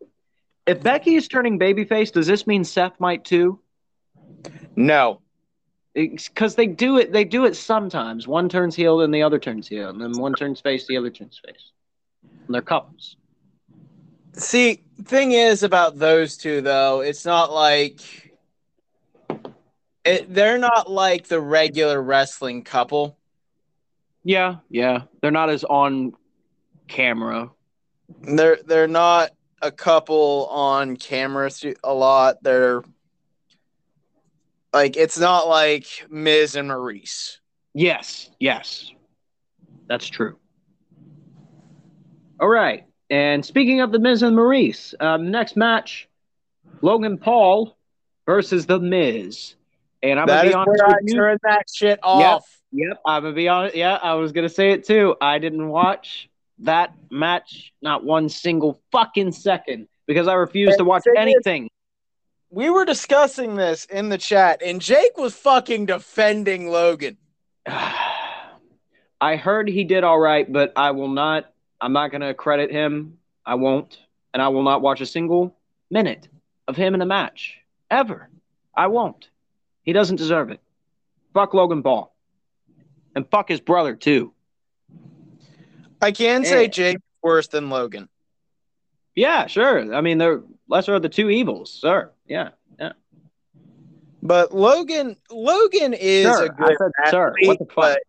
[0.66, 3.60] if Becky is turning babyface, does this mean Seth might too?
[4.74, 5.20] No.
[5.94, 8.28] Because they do it, they do it sometimes.
[8.28, 11.10] One turns heel, and the other turns heel, and then one turns face, the other
[11.10, 11.72] turns face.
[12.46, 13.16] And they're couples.
[14.32, 18.00] See, thing is about those two though, it's not like
[20.04, 23.16] it, they're not like the regular wrestling couple.
[24.26, 25.02] Yeah, yeah.
[25.22, 26.12] They're not as on
[26.88, 27.48] camera.
[28.22, 29.30] They're they're not
[29.62, 31.48] a couple on camera
[31.84, 32.42] a lot.
[32.42, 32.82] They're
[34.72, 37.36] like it's not like Miz and Maryse.
[37.72, 38.90] Yes, yes.
[39.86, 40.36] That's true.
[42.40, 42.84] All right.
[43.08, 46.08] And speaking of the Miz and Maryse, um, next match,
[46.82, 47.78] Logan Paul
[48.26, 49.54] versus the Miz.
[50.02, 51.14] And I'm That gonna is be honest where with I you.
[51.14, 52.44] turn that shit off.
[52.72, 53.76] Yep, I'm gonna be honest.
[53.76, 55.16] Yeah, I was gonna say it too.
[55.20, 56.28] I didn't watch
[56.60, 61.68] that match not one single fucking second because I refuse to watch anything.
[62.50, 67.16] We were discussing this in the chat, and Jake was fucking defending Logan.
[69.20, 71.52] I heard he did all right, but I will not.
[71.80, 73.18] I'm not going to credit him.
[73.44, 73.98] I won't,
[74.32, 75.56] and I will not watch a single
[75.90, 76.28] minute
[76.68, 77.58] of him in a match
[77.90, 78.28] ever.
[78.76, 79.28] I won't.
[79.82, 80.60] He doesn't deserve it.
[81.34, 82.14] Fuck Logan Paul,
[83.16, 84.32] and fuck his brother too.
[86.00, 86.68] I can say Eh.
[86.68, 88.08] Jake's worse than Logan.
[89.16, 89.94] Yeah, sure.
[89.94, 92.12] I mean, they're lesser of the two evils, sir.
[92.26, 92.92] Yeah, yeah.
[94.22, 96.44] But Logan, Logan is sure.
[96.44, 97.34] a good I said, sir.
[97.40, 97.74] What the fuck?
[97.74, 98.02] but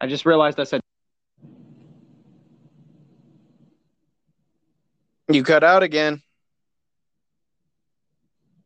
[0.00, 0.80] I just realized I said.
[5.30, 6.22] you cut out again.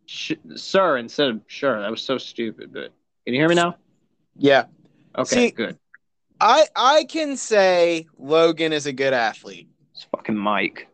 [0.07, 1.81] sh- sir instead of sure.
[1.81, 2.73] That was so stupid.
[2.73, 2.93] But
[3.25, 3.77] can you hear me now?
[4.37, 4.65] Yeah.
[5.17, 5.79] Okay, See- good.
[6.41, 10.89] I I can say Logan is a good athlete, It's fucking Mike.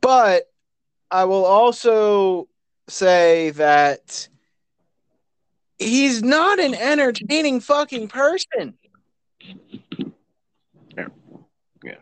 [0.00, 0.44] but
[1.10, 2.48] I will also
[2.88, 4.28] say that
[5.78, 8.74] he's not an entertaining fucking person.
[10.96, 11.06] Yeah.
[11.82, 11.94] Yeah.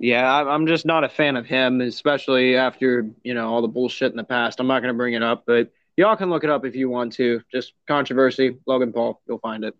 [0.00, 3.68] Yeah, I- I'm just not a fan of him, especially after you know all the
[3.68, 4.58] bullshit in the past.
[4.58, 5.70] I'm not going to bring it up, but
[6.00, 7.42] y'all can look it up if you want to.
[7.52, 9.76] Just controversy, Logan Paul, you'll find it.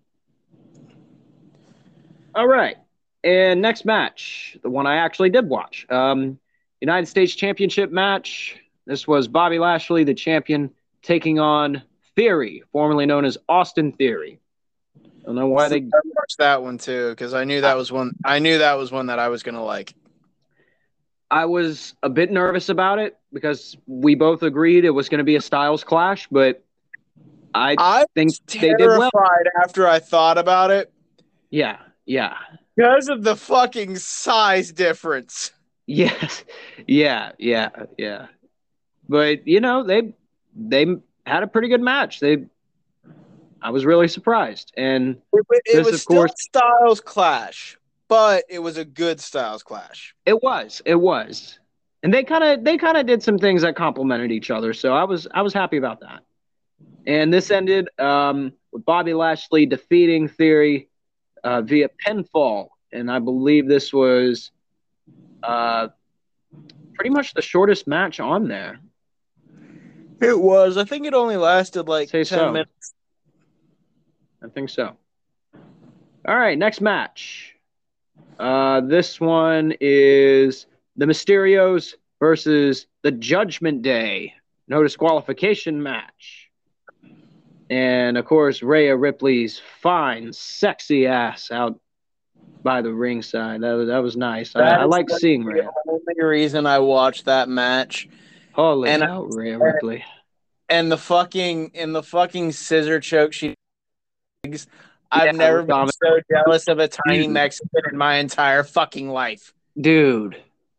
[2.34, 2.76] All right,
[3.24, 6.38] and next match, the one I actually did watch, um,
[6.80, 8.56] United States Championship match.
[8.86, 10.70] This was Bobby Lashley, the champion,
[11.02, 11.82] taking on
[12.16, 14.40] Theory, formerly known as Austin Theory.
[14.96, 17.90] I don't know why they I watched that one too because I knew that was
[17.90, 18.12] one.
[18.24, 19.94] I knew that was one that I was gonna like.
[21.30, 25.24] I was a bit nervous about it because we both agreed it was going to
[25.24, 26.64] be a Styles clash, but
[27.54, 29.10] I I think they did well.
[29.12, 30.92] terrified after I thought about it
[31.50, 32.34] Yeah, yeah,
[32.76, 35.52] because of the fucking size difference.
[35.86, 36.44] yes,
[36.86, 38.26] yeah, yeah, yeah.
[39.08, 40.12] But you know they
[40.56, 40.86] they
[41.26, 42.20] had a pretty good match.
[42.20, 42.44] They,
[43.62, 47.78] I was really surprised, and It, it This, was of still course- Styles clash,
[48.10, 50.16] but it was a good Styles clash.
[50.26, 51.60] it was, it was,
[52.02, 54.74] and they kind of they kind of did some things that complemented each other.
[54.74, 56.22] So I was I was happy about that.
[57.06, 60.88] And this ended um, with Bobby Lashley defeating Theory
[61.44, 64.50] uh, via pinfall, and I believe this was
[65.44, 65.88] uh,
[66.94, 68.80] pretty much the shortest match on there.
[70.20, 70.76] It was.
[70.76, 72.52] I think it only lasted like Say ten so.
[72.52, 72.92] minutes.
[74.42, 74.96] I think so.
[76.26, 77.49] All right, next match.
[78.40, 84.32] Uh, this one is the Mysterios versus the Judgment Day.
[84.66, 86.48] No disqualification match.
[87.68, 91.78] And of course, Rhea Ripley's fine, sexy ass out
[92.62, 93.60] by the ringside.
[93.60, 94.56] That was, that was nice.
[94.56, 98.08] I, That I is like the- seeing The only reason I watched that match
[98.52, 100.02] Holy and I- hell, Rhea Ripley.
[100.68, 103.54] and the fucking and the fucking scissor choke she.
[105.10, 107.30] I've Yeah, never been so jealous of a tiny Dude.
[107.30, 109.52] Mexican in my entire fucking life.
[109.80, 110.36] Dude,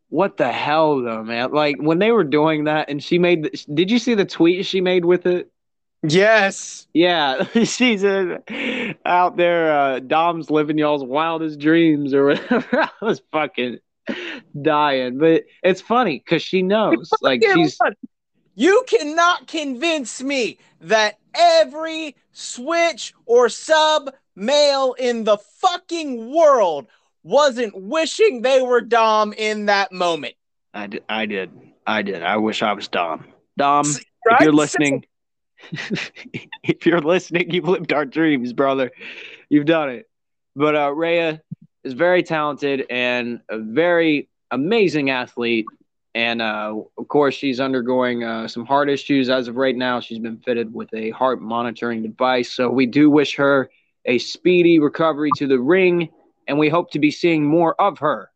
[0.10, 1.52] what the hell though, man?
[1.52, 4.66] Like when they were doing that and she made the, did you see the tweet
[4.66, 5.52] she made with it?
[6.04, 6.88] Yes.
[6.94, 8.40] Yeah, she's uh,
[9.06, 12.68] out there uh Dom's living y'all's wildest dreams or whatever.
[13.02, 13.80] I was fucking
[14.62, 15.18] dying.
[15.18, 17.18] But it's funny cuz she knows.
[17.22, 17.94] Like she's what?
[18.56, 26.88] You cannot convince me that every switch or sub male in the fucking world
[27.24, 30.36] wasn't wishing they were Dom in that moment.
[30.74, 31.52] I did I did.
[31.86, 32.24] I did.
[32.24, 33.26] I wish I was Dom.
[33.58, 33.86] Dom,
[34.26, 34.36] Right?
[34.40, 35.06] if you're listening
[36.64, 38.92] if you're listening you've lived our dreams brother
[39.50, 40.10] you've done it
[40.56, 41.42] but uh Rhea
[41.84, 45.66] is very talented and a very amazing athlete
[46.16, 50.20] and uh of course she's undergoing uh, some heart issues as of right now she's
[50.20, 53.70] been fitted with a heart monitoring device so we do wish her
[54.06, 56.10] a speedy recovery to the ring
[56.48, 58.30] and we hope to be seeing more of her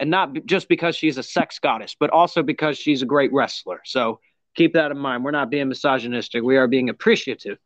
[0.00, 3.32] and not b- just because she's a sex goddess but also because she's a great
[3.32, 4.20] wrestler so
[4.54, 5.24] keep that in mind.
[5.24, 6.42] We're not being misogynistic.
[6.42, 7.58] We are being appreciative.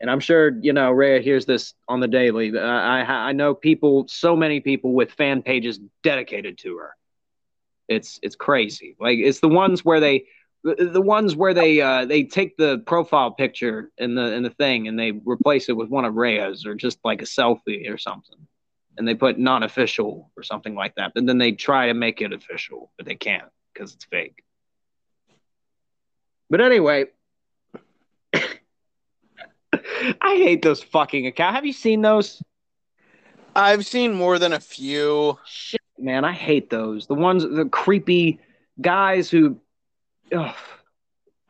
[0.00, 2.56] And I'm sure you know Rhea hears this on the daily.
[2.56, 6.94] Uh, I I know people, so many people with fan pages dedicated to her.
[7.88, 8.96] It's it's crazy.
[8.98, 10.24] Like it's the ones where they,
[10.64, 14.50] the, the ones where they uh, they take the profile picture in the in the
[14.50, 17.98] thing and they replace it with one of Rhea's or just like a selfie or
[17.98, 18.38] something,
[18.96, 21.12] and they put non-official or something like that.
[21.14, 24.42] And then they try to make it official, but they can't because it's fake.
[26.48, 27.06] But anyway,
[28.32, 28.40] I
[30.20, 31.56] hate those fucking accounts.
[31.56, 32.42] Have you seen those?
[33.56, 35.38] I've seen more than a few.
[35.44, 37.06] Shit, man, I hate those.
[37.06, 38.40] The ones, the creepy
[38.80, 39.60] guys who,
[40.32, 40.54] ugh,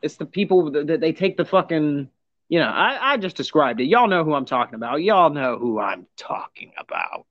[0.02, 2.08] it's the people that, that they take the fucking,
[2.48, 3.84] you know, I, I just described it.
[3.84, 5.02] Y'all know who I'm talking about.
[5.02, 7.26] Y'all know who I'm talking about.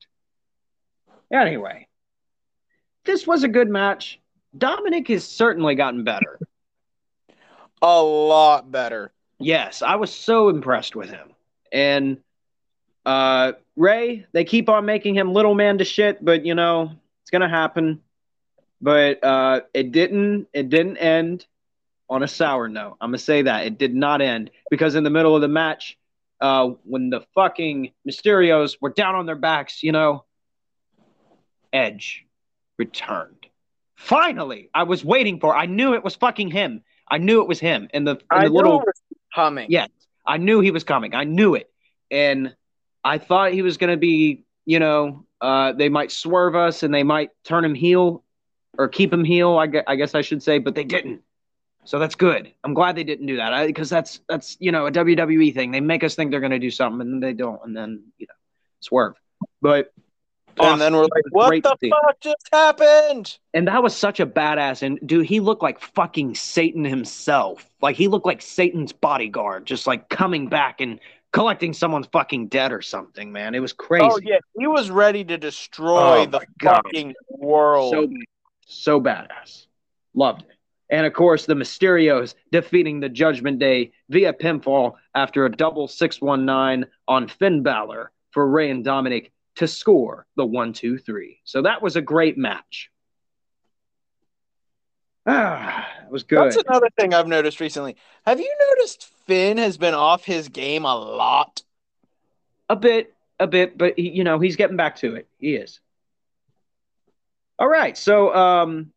[1.32, 1.88] Anyway,
[3.06, 4.20] this was a good match.
[4.58, 6.40] Dominic has certainly gotten better.
[7.82, 9.12] A lot better.
[9.40, 11.34] Yes, I was so impressed with him.
[11.72, 12.18] And
[13.06, 16.92] uh Ray, they keep on making him little man to shit, but you know,
[17.22, 18.02] it's gonna happen.
[18.84, 21.46] But uh it didn't it didn't end
[22.10, 22.98] on a sour note.
[23.00, 23.66] I'm gonna say that.
[23.66, 25.98] It did not end because in the middle of the match,
[26.42, 30.26] uh when the fucking Mysterios were down on their backs, you know,
[31.72, 32.26] Edge
[32.78, 33.48] returned.
[33.96, 35.56] Finally, I was waiting for.
[35.56, 36.84] I knew it was fucking him.
[37.10, 37.88] I knew it was him.
[37.94, 39.02] And the, I the little was
[39.34, 39.68] coming.
[39.70, 39.90] Yes,
[40.28, 41.16] I knew he was coming.
[41.16, 41.72] I knew it,
[42.12, 42.54] and
[43.02, 44.44] I thought he was going to be.
[44.66, 48.23] You know, uh, they might swerve us and they might turn him heel
[48.78, 49.58] or keep him heel.
[49.58, 51.22] I, gue- I guess I should say, but they didn't.
[51.86, 52.52] So that's good.
[52.64, 55.72] I'm glad they didn't do that because that's that's you know a WWE thing.
[55.72, 58.04] They make us think they're going to do something and then they don't, and then
[58.18, 58.36] you know
[58.80, 59.16] swerve.
[59.62, 59.92] But
[60.60, 63.38] And then we're like, what the fuck just happened?
[63.54, 64.82] And that was such a badass.
[64.82, 67.68] And dude, he looked like fucking Satan himself.
[67.82, 71.00] Like he looked like Satan's bodyguard, just like coming back and
[71.32, 73.56] collecting someone's fucking dead or something, man.
[73.56, 74.06] It was oh, crazy.
[74.10, 77.94] Oh yeah, he was ready to destroy Oh, the fucking world.
[77.94, 78.08] So,
[78.66, 79.68] so badass.
[80.14, 80.58] Loved it.
[80.90, 86.90] And of course, the Mysterios defeating the Judgment Day via pinfall after a double 619
[87.08, 91.40] on Finn Balor for Rey and Dominic to score the 1 2 3.
[91.44, 92.90] So that was a great match.
[95.26, 96.40] Ah, that was good.
[96.40, 97.96] That's another thing I've noticed recently.
[98.26, 101.64] Have you noticed Finn has been off his game a lot?
[102.70, 105.28] A bit, a bit, but he, you know he's getting back to it.
[105.40, 105.80] He is.
[107.60, 108.92] All right, so um,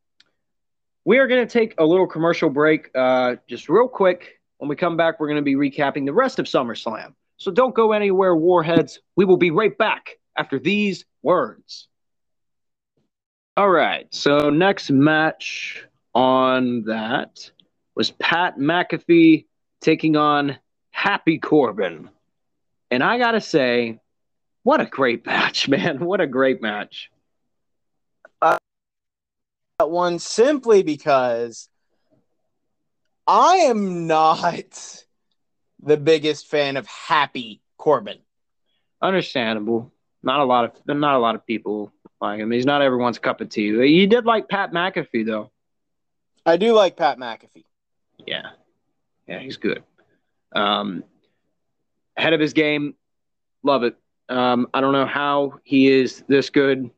[1.04, 4.40] we are going to take a little commercial break, uh, just real quick.
[4.58, 7.14] When we come back, we're going to be recapping the rest of SummerSlam.
[7.36, 9.00] So don't go anywhere, Warheads.
[9.14, 11.88] We will be right back after these words.
[13.58, 15.84] All right, so next match
[16.14, 17.50] on that
[17.94, 19.46] was Pat McAfee
[19.82, 20.58] taking on
[20.90, 22.08] Happy Corbin.
[22.90, 24.00] And I got to say,
[24.62, 26.00] what a great match, man.
[26.00, 27.10] What a great match.
[29.78, 31.68] That one simply because
[33.26, 35.04] I am not
[35.82, 38.18] the biggest fan of Happy Corbin.
[39.02, 39.92] Understandable.
[40.22, 42.50] Not a lot of not a lot of people like him.
[42.50, 43.66] He's not everyone's cup of tea.
[43.66, 45.50] You did like Pat McAfee though.
[46.46, 47.66] I do like Pat McAfee.
[48.26, 48.50] Yeah.
[49.28, 49.84] Yeah, he's good.
[50.54, 51.04] Um
[52.16, 52.94] ahead of his game,
[53.62, 53.94] love it.
[54.30, 56.90] Um, I don't know how he is this good.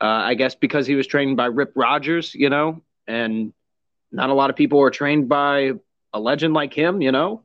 [0.00, 3.52] Uh, I guess because he was trained by Rip Rogers, you know, and
[4.10, 5.72] not a lot of people are trained by
[6.12, 7.42] a legend like him, you know.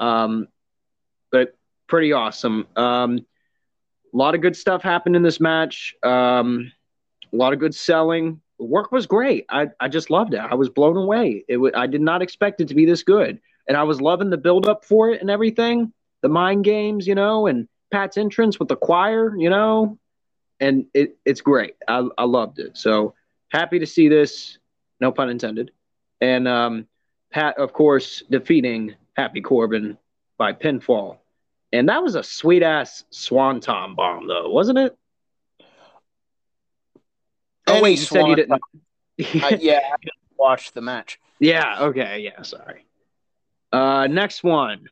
[0.00, 0.48] Um,
[1.30, 1.56] but
[1.86, 2.66] pretty awesome.
[2.74, 3.26] Um,
[4.12, 5.94] a lot of good stuff happened in this match.
[6.02, 6.72] Um,
[7.32, 8.40] a lot of good selling.
[8.58, 9.44] The work was great.
[9.48, 10.38] I, I just loved it.
[10.38, 11.44] I was blown away.
[11.48, 14.30] It w- I did not expect it to be this good, and I was loving
[14.30, 15.92] the build up for it and everything.
[16.22, 19.98] The mind games, you know, and Pat's entrance with the choir, you know,
[20.60, 21.74] and it, it's great.
[21.88, 22.76] I, I loved it.
[22.76, 23.14] So
[23.50, 24.58] happy to see this.
[25.00, 25.72] No pun intended.
[26.20, 26.86] And um,
[27.30, 29.98] Pat, of course, defeating Happy Corbin
[30.38, 31.18] by pinfall.
[31.72, 34.96] And that was a sweet ass swanton bomb, though, wasn't it?
[37.66, 38.52] Oh Any wait, you said you didn't.
[38.52, 41.20] Uh, yeah, I just watched the match.
[41.40, 42.86] Yeah, okay, yeah, sorry.
[43.72, 44.86] Uh next one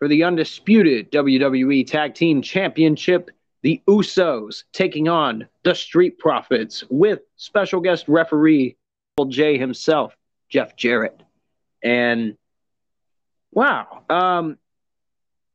[0.00, 3.30] for the undisputed WWE Tag Team Championship,
[3.64, 8.76] the Usos taking on the Street Profits with special guest referee
[9.16, 10.14] Triple J himself,
[10.50, 11.22] Jeff Jarrett.
[11.82, 12.36] And
[13.52, 14.58] wow, um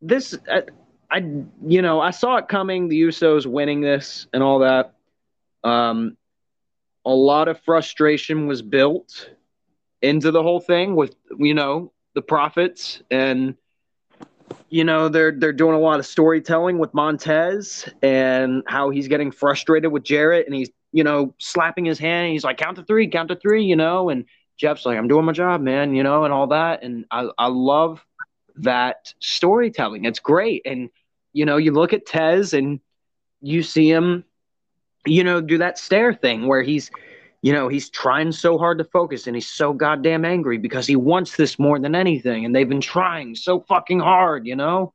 [0.02, 0.64] this I,
[1.12, 1.18] I
[1.66, 4.96] you know, I saw it coming, the Usos winning this and all that.
[5.64, 6.18] Um
[7.06, 9.30] a lot of frustration was built
[10.02, 13.54] into the whole thing with you know the profits and
[14.70, 19.32] you know they're they're doing a lot of storytelling with Montez and how he's getting
[19.32, 22.84] frustrated with Jarrett and he's you know slapping his hand and he's like count to
[22.84, 24.26] 3 count to 3 you know and
[24.58, 26.84] Jeff's like I'm doing my job man you know and all that.
[26.84, 28.06] And I I love
[28.58, 30.06] that storytelling.
[30.06, 30.62] It's great.
[30.66, 30.90] And
[31.34, 32.80] you know you look at Tez and
[33.42, 34.24] you see him
[35.06, 36.92] you know do that stare thing where he's
[37.42, 40.96] you know, he's trying so hard to focus and he's so goddamn angry because he
[40.96, 42.46] wants this more than anything.
[42.46, 44.94] And they've been trying so fucking hard, you know?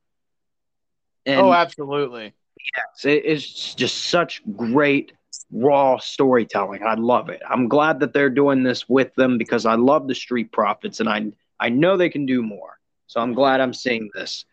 [1.25, 2.33] And oh, absolutely.
[2.75, 5.13] yes, it- it's just such great
[5.51, 6.83] raw storytelling.
[6.83, 7.41] I love it.
[7.49, 11.09] I'm glad that they're doing this with them because I love the Street Profits and
[11.09, 12.77] I I know they can do more.
[13.07, 14.43] So I'm glad I'm seeing this.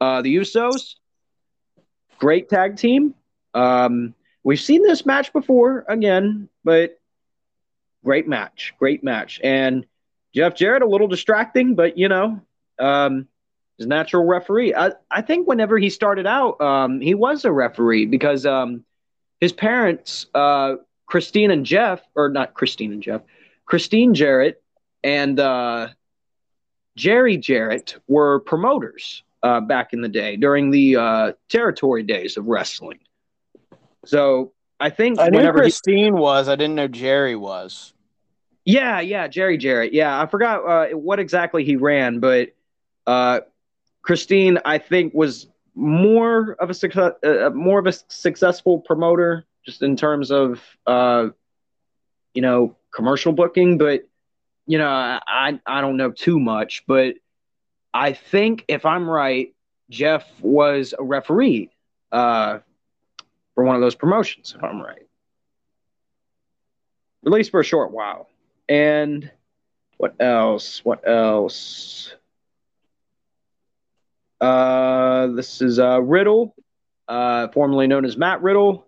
[0.00, 0.94] Uh, the Usos,
[2.18, 3.14] great tag team.
[3.52, 4.14] Um,
[4.44, 6.99] we've seen this match before again, but
[8.04, 9.40] great match, great match.
[9.42, 9.86] And
[10.34, 12.40] Jeff Jarrett, a little distracting, but you know,
[12.78, 13.26] um,
[13.78, 14.74] his natural referee.
[14.74, 18.84] I, I think whenever he started out, um, he was a referee because um,
[19.40, 20.76] his parents, uh,
[21.06, 23.22] Christine and Jeff, or not Christine and Jeff,
[23.64, 24.62] Christine Jarrett
[25.02, 25.88] and uh,
[26.96, 32.46] Jerry Jarrett were promoters uh, back in the day during the uh, territory days of
[32.46, 32.98] wrestling.
[34.04, 36.48] So I think I knew whenever he, Christine was.
[36.48, 37.92] I didn't know Jerry was.
[38.64, 39.92] Yeah, yeah, Jerry Jarrett.
[39.92, 42.50] Yeah, I forgot uh, what exactly he ran, but
[43.06, 43.40] uh,
[44.02, 49.82] Christine, I think, was more of a success, uh, more of a successful promoter, just
[49.82, 51.28] in terms of uh,
[52.34, 53.78] you know commercial booking.
[53.78, 54.08] But
[54.66, 57.16] you know, I I don't know too much, but
[57.92, 59.54] I think if I'm right,
[59.90, 61.70] Jeff was a referee
[62.12, 62.58] uh,
[63.60, 64.54] for one of those promotions.
[64.56, 65.06] If I'm right,
[67.26, 68.26] at least for a short while.
[68.70, 69.30] And
[69.98, 70.82] what else?
[70.82, 72.14] What else?
[74.40, 76.54] Uh, this is uh, Riddle,
[77.06, 78.86] uh, formerly known as Matt Riddle,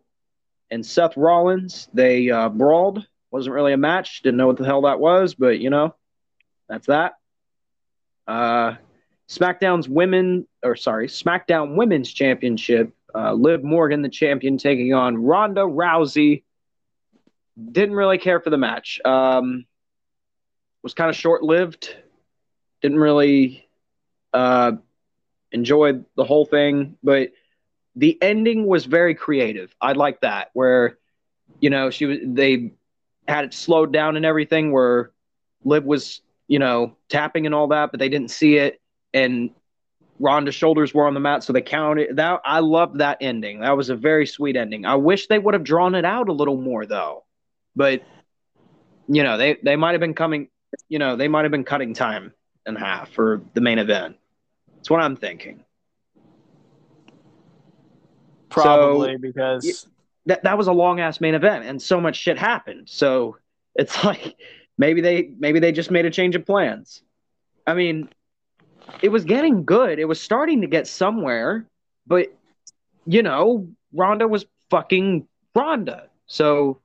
[0.70, 1.90] and Seth Rollins.
[1.92, 3.06] They uh, brawled.
[3.30, 4.22] Wasn't really a match.
[4.22, 5.94] Didn't know what the hell that was, but you know,
[6.66, 7.18] that's that.
[8.26, 8.76] Uh,
[9.28, 12.94] SmackDown's women, or sorry, SmackDown Women's Championship.
[13.14, 16.42] Uh, Liv Morgan, the champion, taking on Ronda Rousey.
[17.70, 19.00] Didn't really care for the match.
[19.04, 19.66] Um,
[20.82, 21.94] was kind of short lived.
[22.80, 23.68] Didn't really
[24.32, 24.72] uh,
[25.52, 27.32] enjoy the whole thing, but
[27.94, 29.74] the ending was very creative.
[29.80, 30.98] I like that, where
[31.60, 32.72] you know she was they
[33.28, 35.12] had it slowed down and everything, where
[35.64, 38.80] Liv was you know tapping and all that, but they didn't see it,
[39.12, 39.50] and
[40.22, 42.16] Ronda's shoulders were on the mat, so they counted.
[42.16, 43.60] That I loved that ending.
[43.60, 44.86] That was a very sweet ending.
[44.86, 47.24] I wish they would have drawn it out a little more though,
[47.76, 48.02] but
[49.08, 50.48] you know they they might have been coming
[50.88, 52.32] you know, they might have been cutting time
[52.66, 54.16] in half for the main event.
[54.76, 55.64] That's what I'm thinking.
[58.48, 59.88] Probably so, because
[60.26, 62.88] that that was a long ass main event and so much shit happened.
[62.88, 63.38] So
[63.74, 64.36] it's like
[64.76, 67.02] maybe they maybe they just made a change of plans.
[67.66, 68.08] I mean,
[69.00, 69.98] it was getting good.
[69.98, 71.66] It was starting to get somewhere,
[72.06, 72.34] but
[73.06, 76.08] you know, Ronda was fucking Ronda.
[76.26, 76.80] So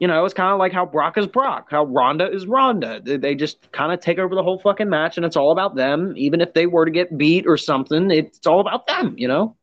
[0.00, 3.00] you know, it's kind of like how Brock is Brock, how Ronda is Ronda.
[3.04, 6.14] They, just kind of take over the whole fucking match, and it's all about them.
[6.16, 9.14] Even if they were to get beat or something, it's all about them.
[9.18, 9.56] You know.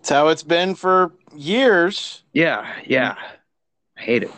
[0.00, 2.22] It's how it's been for years.
[2.34, 3.14] Yeah, yeah.
[3.96, 4.30] I hate it,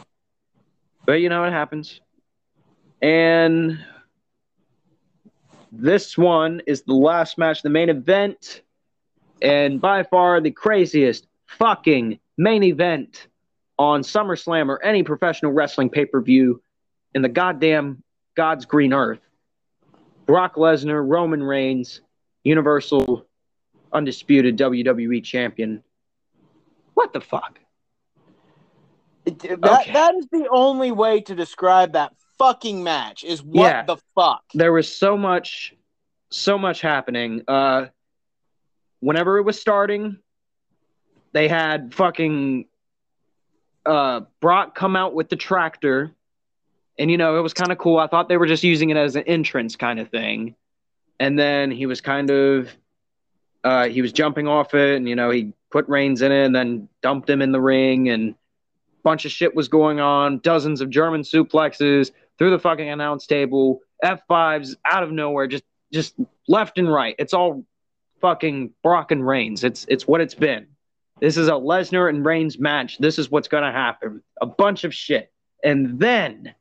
[1.04, 2.00] but you know it happens.
[3.02, 3.78] And
[5.72, 8.62] this one is the last match, the main event,
[9.42, 13.28] and by far the craziest fucking main event
[13.78, 16.62] on SummerSlam or any professional wrestling pay per view
[17.14, 18.02] in the goddamn
[18.34, 19.20] God's green earth.
[20.26, 22.00] Brock Lesnar, Roman Reigns,
[22.44, 23.26] Universal
[23.92, 25.82] Undisputed WWE Champion.
[26.94, 27.60] What the fuck?
[29.24, 29.92] That, okay.
[29.92, 34.42] that is the only way to describe that fucking match is what yeah, the fuck.
[34.54, 35.74] There was so much
[36.30, 37.42] so much happening.
[37.46, 37.86] Uh
[39.00, 40.18] whenever it was starting,
[41.32, 42.66] they had fucking
[43.84, 46.12] uh, Brock come out with the tractor,
[46.98, 47.98] and you know it was kind of cool.
[47.98, 50.56] I thought they were just using it as an entrance kind of thing,
[51.20, 52.70] and then he was kind of
[53.64, 56.54] uh, he was jumping off it, and you know he put Reigns in it, and
[56.54, 60.38] then dumped him in the ring, and a bunch of shit was going on.
[60.40, 65.64] Dozens of German suplexes through the fucking announce table, F fives out of nowhere, just
[65.92, 66.14] just
[66.48, 67.14] left and right.
[67.18, 67.64] It's all
[68.20, 69.64] fucking Brock and Reigns.
[69.64, 70.66] It's it's what it's been.
[71.20, 72.98] This is a Lesnar and Reigns match.
[72.98, 74.22] This is what's going to happen.
[74.40, 75.32] A bunch of shit.
[75.64, 76.54] And then.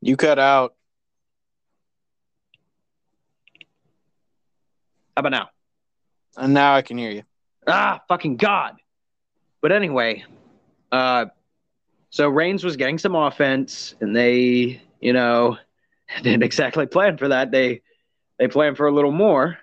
[0.00, 0.74] You cut out.
[5.16, 5.48] How about now?
[6.36, 7.22] And now I can hear you.
[7.66, 8.76] Ah, fucking God.
[9.60, 10.24] But anyway,
[10.92, 11.26] uh,
[12.10, 15.56] so Reigns was getting some offense, and they, you know,
[16.22, 17.50] didn't exactly plan for that.
[17.50, 17.80] They
[18.38, 19.58] they planned for a little more.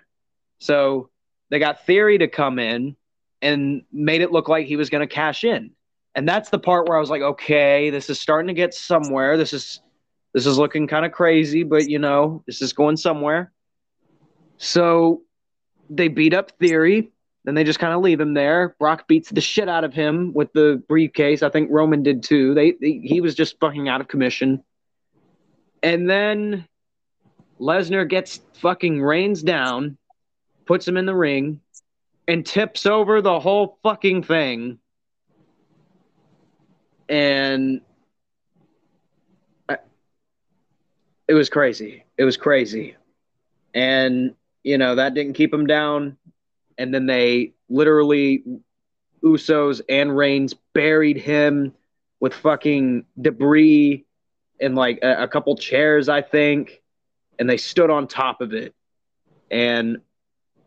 [0.58, 1.10] So
[1.48, 2.96] they got Theory to come in
[3.40, 5.70] and made it look like he was going to cash in.
[6.14, 9.36] And that's the part where I was like, okay, this is starting to get somewhere.
[9.36, 9.80] This is
[10.34, 13.52] this is looking kind of crazy, but you know, this is going somewhere.
[14.58, 15.22] So
[15.88, 17.12] they beat up Theory,
[17.44, 18.76] then they just kind of leave him there.
[18.78, 21.42] Brock beats the shit out of him with the briefcase.
[21.42, 22.54] I think Roman did too.
[22.54, 24.62] They, they he was just fucking out of commission.
[25.82, 26.66] And then
[27.58, 29.96] Lesnar gets fucking Reigns down
[30.70, 31.60] puts him in the ring,
[32.28, 34.78] and tips over the whole fucking thing.
[37.08, 37.80] And
[39.68, 39.78] I,
[41.26, 42.04] it was crazy.
[42.16, 42.94] It was crazy.
[43.74, 46.16] And, you know, that didn't keep him down.
[46.80, 48.42] And then they literally,
[49.22, 51.74] Usos and Reigns buried him
[52.20, 54.06] with fucking debris
[54.58, 56.80] and like a, a couple chairs, I think.
[57.38, 58.74] And they stood on top of it.
[59.50, 59.98] And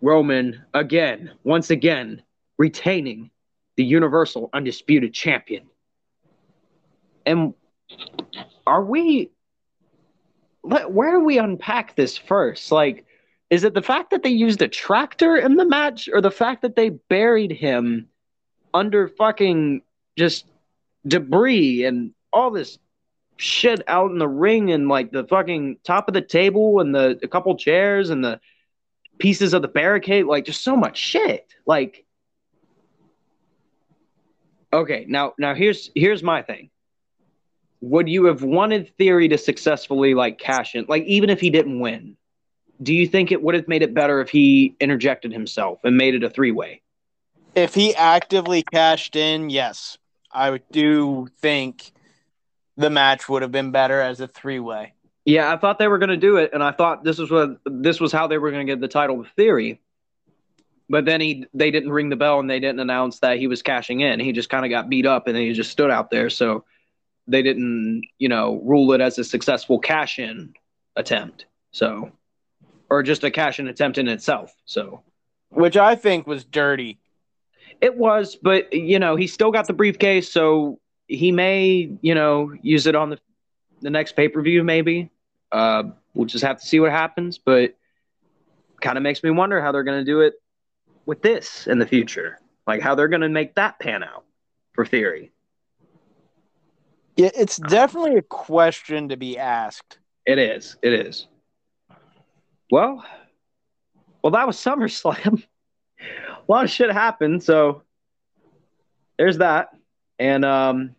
[0.02, 2.22] Roman again, once again,
[2.60, 3.32] retaining
[3.76, 5.64] the Universal Undisputed Champion.
[7.26, 7.56] And
[8.68, 9.32] are we
[10.62, 12.72] where do we unpack this first?
[12.72, 13.06] Like,
[13.54, 16.64] is it the fact that they used a tractor in the match, or the fact
[16.64, 18.08] that they buried him
[18.74, 19.84] under fucking
[20.18, 20.48] just
[21.06, 22.80] debris and all this
[23.38, 27.20] shit out in the ring and like the fucking top of the table and the
[27.22, 28.40] a couple chairs and the
[29.20, 31.54] pieces of the barricade, like just so much shit.
[31.68, 32.06] Like,
[34.74, 36.72] okay, now now here's here's my thing
[37.82, 40.86] would you have wanted Theory to successfully like cash in?
[40.88, 42.18] Like even if he didn't win,
[42.82, 46.16] do you think it would have made it better if he interjected himself and made
[46.16, 46.82] it a three way?
[47.56, 49.98] If he actively cashed in, yes,
[50.32, 51.92] I do think
[52.78, 54.94] the match would have been better as a three way.
[55.26, 57.60] Yeah, I thought they were going to do it, and I thought this was what
[57.66, 59.80] this was how they were going to get the title of Theory.
[60.90, 63.62] But then he they didn't ring the bell and they didn't announce that he was
[63.62, 64.20] cashing in.
[64.20, 66.30] He just kind of got beat up and then he just stood out there.
[66.30, 66.66] So
[67.28, 70.54] they didn't, you know, rule it as a successful cash in
[70.96, 71.46] attempt.
[71.72, 72.12] So,
[72.94, 74.54] or just a cash in attempt in itself.
[74.66, 75.02] So,
[75.50, 77.00] which I think was dirty.
[77.82, 82.54] It was, but you know, he still got the briefcase, so he may, you know,
[82.62, 83.20] use it on the
[83.82, 84.64] the next pay per view.
[84.64, 85.10] Maybe
[85.52, 85.84] uh,
[86.14, 87.40] we'll just have to see what happens.
[87.40, 87.76] But
[88.80, 90.36] kind of makes me wonder how they're going to do it
[91.08, 94.24] with this in the future, like how they're going to make that pan out
[94.74, 95.32] for Theory.
[97.16, 99.98] Yeah, it's definitely a question to be asked.
[100.28, 100.78] It is.
[100.84, 101.28] It is.
[102.72, 103.04] Well,
[104.22, 105.44] well, that was SummerSlam.
[106.00, 107.84] a lot of shit happened, so
[109.18, 109.70] there's that.
[110.20, 110.96] And um,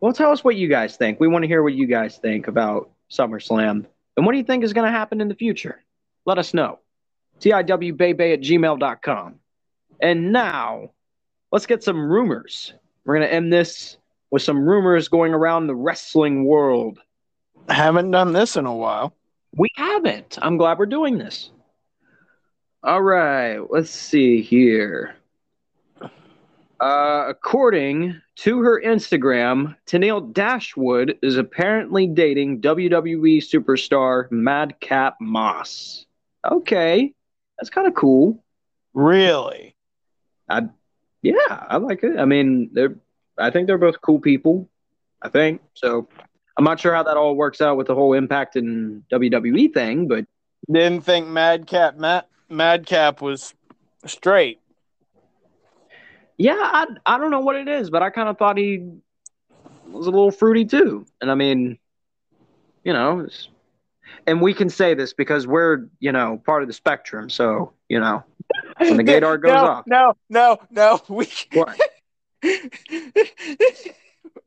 [0.00, 1.20] well, tell us what you guys think.
[1.20, 3.86] We want to hear what you guys think about SummerSlam.
[4.16, 5.82] And what do you think is going to happen in the future?
[6.26, 6.78] Let us know.
[7.40, 9.34] TIWBaybay at gmail.com.
[10.00, 10.90] And now,
[11.52, 12.74] let's get some rumors.
[13.04, 13.96] We're going to end this
[14.30, 16.98] with some rumors going around the wrestling world.
[17.68, 19.14] I haven't done this in a while.
[19.56, 20.38] We haven't.
[20.40, 21.50] I'm glad we're doing this.
[22.82, 25.16] All right, let's see here.
[26.80, 36.06] Uh, according to her Instagram, Tenille Dashwood is apparently dating WWE superstar Madcap Moss.
[36.50, 37.12] Okay,
[37.58, 38.42] that's kind of cool.
[38.94, 39.76] Really?
[40.48, 40.68] I,
[41.20, 42.18] yeah, I like it.
[42.18, 42.96] I mean, they're
[43.40, 44.68] I think they're both cool people.
[45.22, 46.08] I think so.
[46.60, 50.08] I'm not sure how that all works out with the whole Impact and WWE thing,
[50.08, 50.26] but
[50.70, 53.54] didn't think Madcap Mad, Madcap was
[54.04, 54.60] straight.
[56.36, 58.90] Yeah, I I don't know what it is, but I kind of thought he
[59.88, 61.06] was a little fruity too.
[61.22, 61.78] And I mean,
[62.84, 63.26] you know,
[64.26, 67.30] and we can say this because we're you know part of the spectrum.
[67.30, 68.22] So you know,
[68.76, 71.26] when the gaydar goes no, off, no, no, no, we.
[71.54, 71.80] What?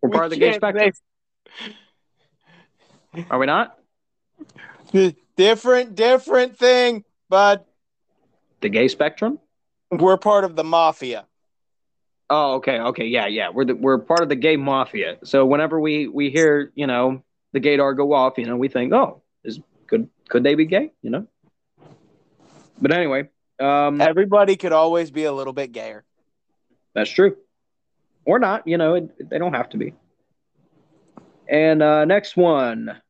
[0.01, 0.91] We're part of the gay spectrum.
[3.29, 3.77] Are we not?
[5.35, 7.67] Different, different thing, but
[8.61, 9.39] the gay spectrum.
[9.91, 11.25] We're part of the mafia.
[12.29, 13.49] Oh, okay, okay, yeah, yeah.
[13.49, 15.17] We're the, we're part of the gay mafia.
[15.23, 18.93] So whenever we we hear, you know, the gaydar go off, you know, we think,
[18.93, 20.91] oh, is could could they be gay?
[21.01, 21.27] You know.
[22.81, 26.03] But anyway, um, everybody could always be a little bit gayer.
[26.93, 27.37] That's true
[28.25, 28.67] or not.
[28.67, 29.93] You know, it, they don't have to be.
[31.47, 33.01] And uh, next one,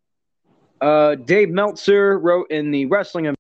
[0.82, 3.34] uh, Dave Meltzer wrote in the Wrestling.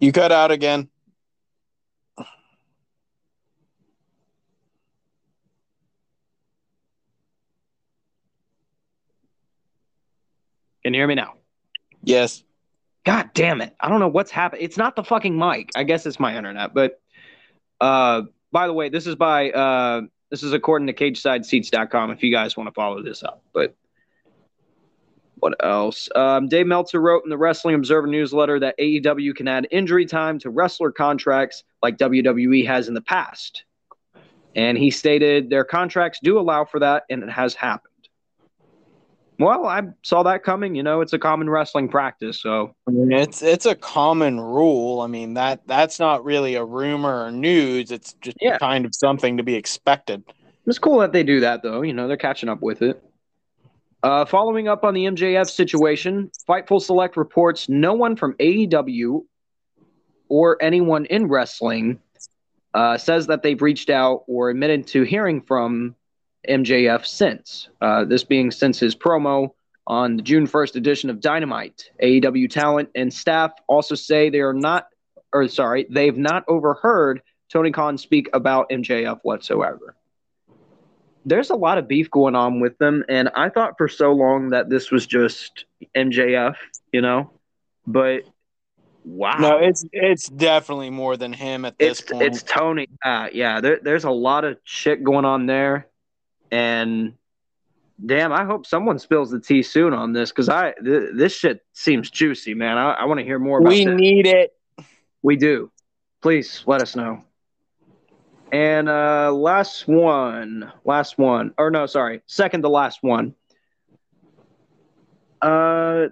[0.00, 0.88] You cut out again.
[10.82, 11.34] Can you hear me now?
[12.02, 12.42] Yes.
[13.04, 13.76] God damn it.
[13.80, 14.64] I don't know what's happening.
[14.64, 15.70] It's not the fucking mic.
[15.76, 17.00] I guess it's my internet, but
[17.80, 18.22] uh
[18.52, 22.10] by the way, this is by uh, this is according to CagesideSeats.com.
[22.10, 23.74] If you guys want to follow this up, but
[25.40, 26.08] what else?
[26.14, 30.38] Um, Dave Meltzer wrote in the Wrestling Observer newsletter that AEW can add injury time
[30.40, 33.64] to wrestler contracts like WWE has in the past.
[34.54, 37.89] And he stated their contracts do allow for that, and it has happened.
[39.40, 40.74] Well, I saw that coming.
[40.74, 42.40] You know, it's a common wrestling practice.
[42.40, 45.00] So I mean, it's it's a common rule.
[45.00, 47.90] I mean that that's not really a rumor or news.
[47.90, 48.58] It's just yeah.
[48.58, 50.22] kind of something to be expected.
[50.66, 51.82] It's cool that they do that, though.
[51.82, 53.02] You know, they're catching up with it.
[54.02, 59.24] Uh, following up on the MJF situation, Fightful Select reports no one from AEW
[60.28, 61.98] or anyone in wrestling
[62.72, 65.96] uh, says that they've reached out or admitted to hearing from
[66.48, 67.68] MJF since.
[67.80, 69.50] Uh, this being since his promo
[69.86, 71.90] on the June 1st edition of Dynamite.
[72.02, 74.86] AEW talent and staff also say they are not,
[75.32, 77.22] or sorry, they've not overheard
[77.52, 79.96] Tony Khan speak about MJF whatsoever.
[81.26, 84.50] There's a lot of beef going on with them, and I thought for so long
[84.50, 86.54] that this was just MJF,
[86.92, 87.30] you know,
[87.86, 88.22] but
[89.04, 92.22] wow, No, it's it's definitely more than him at this it's point.
[92.22, 92.88] it's Tony.
[93.04, 95.88] Uh, yeah, there, there's a lot of shit going on there,
[96.50, 97.14] and
[98.04, 101.64] damn, I hope someone spills the tea soon on this because I th- this shit
[101.72, 102.78] seems juicy, man.
[102.78, 103.70] I, I want to hear more about.
[103.70, 104.00] we this.
[104.00, 104.56] need it.
[105.22, 105.70] We do.
[106.22, 107.24] Please let us know.
[108.52, 113.34] And uh last one, last one, or no, sorry, second to last one.
[115.40, 116.08] Uh,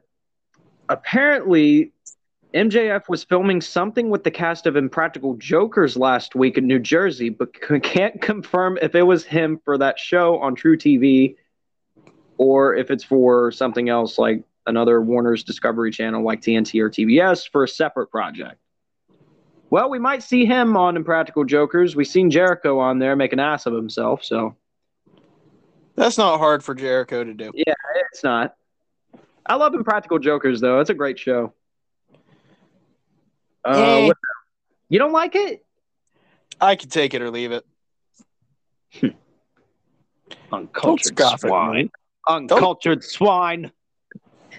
[0.88, 1.92] apparently,
[2.54, 7.28] MJF was filming something with the cast of Impractical Jokers last week in New Jersey,
[7.28, 11.36] but c- can't confirm if it was him for that show on truTV
[12.38, 17.50] or if it's for something else like another Warner's Discovery Channel like TNT or TBS
[17.50, 18.58] for a separate project.
[19.70, 21.94] Well, we might see him on Impractical Jokers.
[21.94, 24.56] We've seen Jericho on there make an ass of himself, so
[25.96, 27.50] That's not hard for Jericho to do.
[27.54, 27.74] Yeah,
[28.10, 28.54] it's not.
[29.44, 30.80] I love Impractical Jokers, though.
[30.80, 31.52] It's a great show.
[33.64, 34.06] Uh, Eh.
[34.06, 34.16] what-
[34.88, 35.64] you don't like it?
[36.60, 37.64] I can take it or leave it.
[40.52, 41.90] Uncultured scoff at swine.
[42.26, 43.70] Uncultured swine.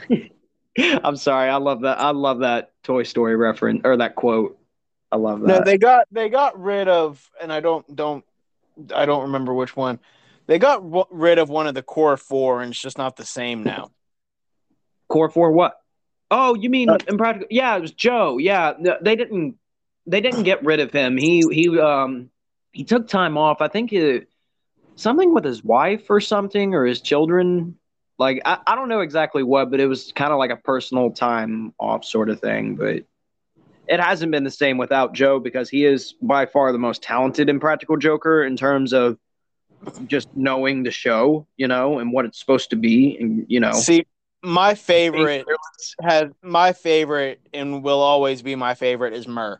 [0.79, 1.49] I'm sorry.
[1.49, 1.99] I love that.
[1.99, 4.57] I love that Toy Story reference or that quote.
[5.11, 5.47] I love that.
[5.47, 8.23] No, they got they got rid of, and I don't don't
[8.95, 9.99] I don't remember which one.
[10.47, 13.25] They got w- rid of one of the core four, and it's just not the
[13.25, 13.91] same now.
[15.07, 15.73] Core four what?
[16.31, 17.47] Oh, you mean Uh, impractical?
[17.49, 18.37] Yeah, it was Joe.
[18.37, 19.55] Yeah, no, they didn't.
[20.05, 21.17] They didn't get rid of him.
[21.17, 22.29] He he um
[22.71, 23.61] he took time off.
[23.61, 24.27] I think it,
[24.95, 27.77] something with his wife or something or his children.
[28.17, 31.11] Like I, I don't know exactly what, but it was kind of like a personal
[31.11, 32.75] time off sort of thing.
[32.75, 33.03] But
[33.87, 37.49] it hasn't been the same without Joe because he is by far the most talented
[37.49, 39.17] Impractical Joker in terms of
[40.05, 43.71] just knowing the show, you know, and what it's supposed to be, and you know.
[43.71, 44.05] See,
[44.43, 45.45] my favorite
[46.01, 49.59] has my favorite and will always be my favorite is Murr.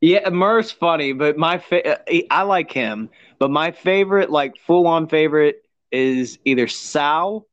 [0.00, 2.00] Yeah, Murr's funny, but my fa-
[2.30, 7.46] I like him, but my favorite, like full on favorite, is either Sal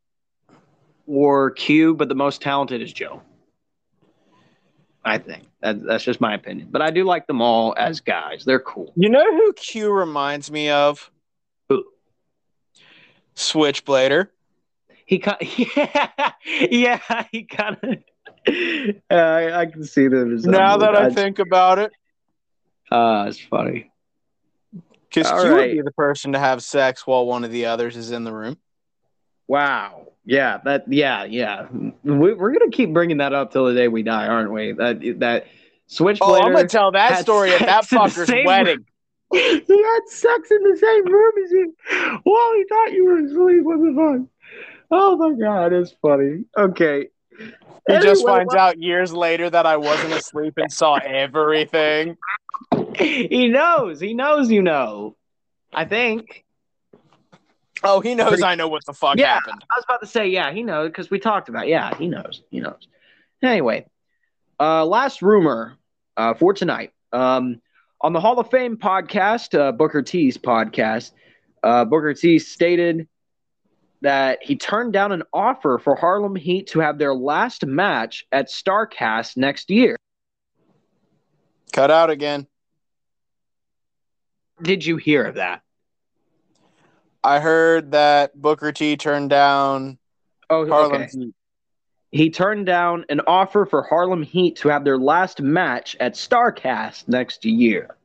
[1.08, 3.22] or Q, but the most talented is Joe.
[5.06, 8.44] I think that, that's just my opinion, but I do like them all as guys.
[8.46, 8.92] They're cool.
[8.96, 11.12] You know who Q reminds me of?
[11.70, 11.86] Who?
[13.36, 14.30] Switchblader.
[15.06, 15.38] He kind,
[15.76, 16.32] yeah,
[16.72, 17.98] yeah, he kind of.
[19.10, 20.36] Uh, I, I can see them.
[20.36, 21.92] as Now that I that's- think about it,
[22.92, 23.92] uh, it's funny.
[25.10, 27.96] because you Q would be the person to have sex while one of the others
[27.96, 28.58] is in the room.
[29.48, 30.08] Wow.
[30.26, 31.68] Yeah, that yeah, yeah.
[31.72, 34.72] We, we're gonna keep bringing that up till the day we die, aren't we?
[34.72, 35.48] That that
[35.90, 36.18] switchblader.
[36.22, 38.86] Oh, I'm gonna tell that story at that sex fucker's same wedding.
[39.34, 39.40] he
[39.84, 41.76] had sex in the same room as you.
[42.26, 43.64] Well, he thought you were asleep.
[43.64, 44.30] What the fuck?
[44.96, 46.46] Oh my god, it's funny.
[46.58, 47.08] Okay.
[47.40, 52.16] He just Anyway, finds out years later that I wasn't asleep and saw everything.
[52.98, 54.00] he knows.
[54.00, 55.16] He knows you know.
[55.74, 56.46] I think.
[57.84, 59.34] Oh, he knows I know what the fuck Yeah.
[59.34, 59.66] happened.
[59.72, 61.66] I was about to say, yeah, he knows because we talked about.
[61.66, 61.72] It.
[61.72, 62.44] Yeah, he knows.
[62.52, 62.88] He knows.
[63.42, 63.86] Anyway,
[64.60, 65.76] uh, last rumor
[66.16, 66.92] uh, for tonight.
[67.12, 67.60] Um,
[68.00, 71.12] on the Hall of Fame podcast, uh, Booker T's podcast,
[71.64, 73.08] uh, Booker T stated
[74.04, 78.48] that he turned down an offer for Harlem Heat to have their last match at
[78.50, 79.96] Starrcast next year.
[81.72, 82.46] Cut out again.
[84.62, 85.62] Did you hear of that?
[87.24, 89.98] I heard that Booker T turned down
[90.50, 91.10] Oh, Harlem okay.
[91.12, 91.36] Heat.
[92.12, 97.08] He turned down an offer for Harlem Heat to have their last match at Starrcast
[97.08, 97.96] next year,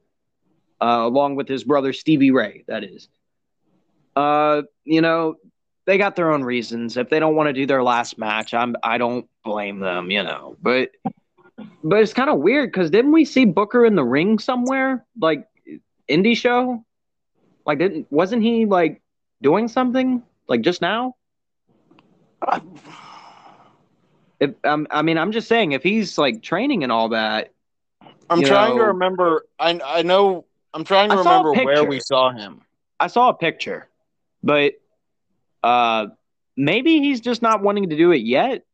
[0.80, 2.64] uh, along with his brother Stevie Ray.
[2.68, 3.08] That is,
[4.16, 5.34] uh, you know,
[5.88, 6.98] they got their own reasons.
[6.98, 10.10] If they don't want to do their last match, I'm I don't blame them.
[10.10, 10.90] You know, but
[11.82, 15.48] but it's kind of weird because didn't we see Booker in the ring somewhere, like
[16.06, 16.84] indie show?
[17.64, 19.00] Like, didn't wasn't he like
[19.40, 21.16] doing something like just now?
[24.40, 27.54] If, um, I mean, I'm just saying, if he's like training and all that,
[28.28, 29.46] I'm trying to remember.
[29.58, 30.44] I I know.
[30.74, 32.60] I'm trying to I remember where we saw him.
[33.00, 33.88] I saw a picture,
[34.42, 34.74] but
[35.68, 36.06] uh,
[36.56, 38.64] maybe he's just not wanting to do it yet.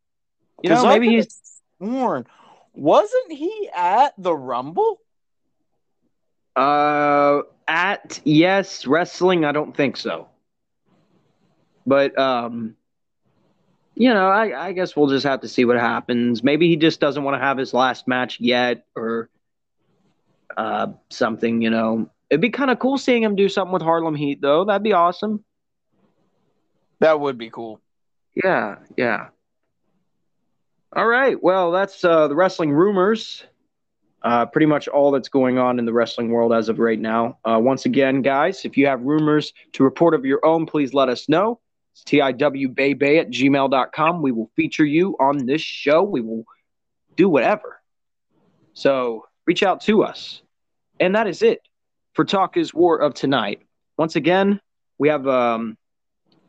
[0.62, 1.40] You know, maybe he's
[1.78, 2.26] sworn.
[2.74, 5.00] Wasn't he at the Rumble?
[6.56, 9.44] uh at yes wrestling.
[9.44, 10.28] I don't think so,
[11.86, 12.76] but um,
[13.94, 16.42] you know, I, I guess we'll just have to see what happens.
[16.42, 19.30] Maybe he just doesn't want to have his last match yet, or
[20.56, 22.10] uh, something, you know.
[22.30, 24.64] It'd be kind of cool seeing him do something with Harlem Heat, though.
[24.64, 25.44] That'd be awesome.
[27.00, 27.80] That would be cool.
[28.34, 29.28] Yeah, yeah.
[30.94, 31.40] All right.
[31.42, 33.44] Well, that's uh, the wrestling rumors.
[34.22, 37.38] Uh, pretty much all that's going on in the wrestling world as of right now.
[37.44, 41.10] Uh, once again, guys, if you have rumors to report of your own, please let
[41.10, 41.60] us know.
[41.92, 44.22] It's tiwbaybay at gmail.com.
[44.22, 46.02] We will feature you on this show.
[46.02, 46.44] We will
[47.16, 47.80] do whatever.
[48.72, 50.42] So reach out to us.
[51.00, 51.60] And that is it
[52.14, 53.62] for Talk is War of tonight.
[53.98, 54.60] Once again,
[54.98, 55.76] we have um,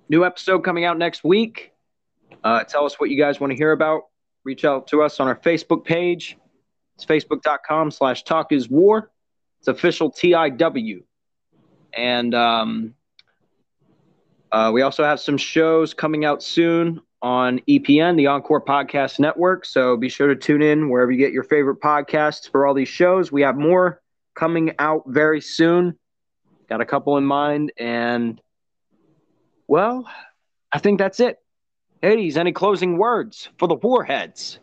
[0.10, 1.72] new episode coming out next week.
[2.44, 4.04] Uh, tell us what you guys want to hear about.
[4.44, 6.38] Reach out to us on our Facebook page.
[6.96, 9.12] It's facebook.com slash talk is war.
[9.60, 11.04] It's official TIW.
[11.94, 12.94] And um,
[14.52, 19.66] uh, we also have some shows coming out soon on EPN, the Encore Podcast Network.
[19.66, 22.90] So be sure to tune in wherever you get your favorite podcasts for all these
[22.90, 23.32] shows.
[23.32, 24.02] We have more
[24.36, 25.98] coming out very soon.
[26.70, 27.72] Got a couple in mind.
[27.78, 28.40] And,
[29.68, 30.08] well,
[30.72, 31.40] I think that's it.
[32.02, 34.60] Hades, any closing words for the Warheads?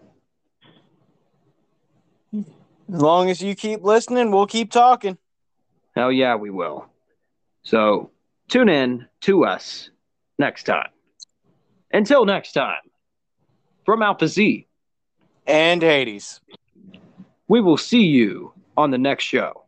[2.34, 5.16] As long as you keep listening, we'll keep talking.
[5.94, 6.86] Hell yeah, we will.
[7.62, 8.11] So
[8.48, 9.90] tune in to us
[10.38, 10.90] next time.
[11.92, 12.80] Until next time,
[13.84, 14.66] from Alpha Z
[15.46, 16.40] and Hades,
[17.48, 19.62] we will see you on the next show.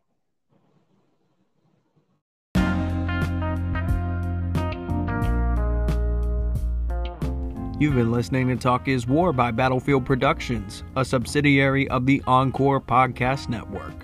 [7.84, 12.80] You've been listening to Talk is War by Battlefield Productions, a subsidiary of the Encore
[12.80, 14.03] Podcast Network.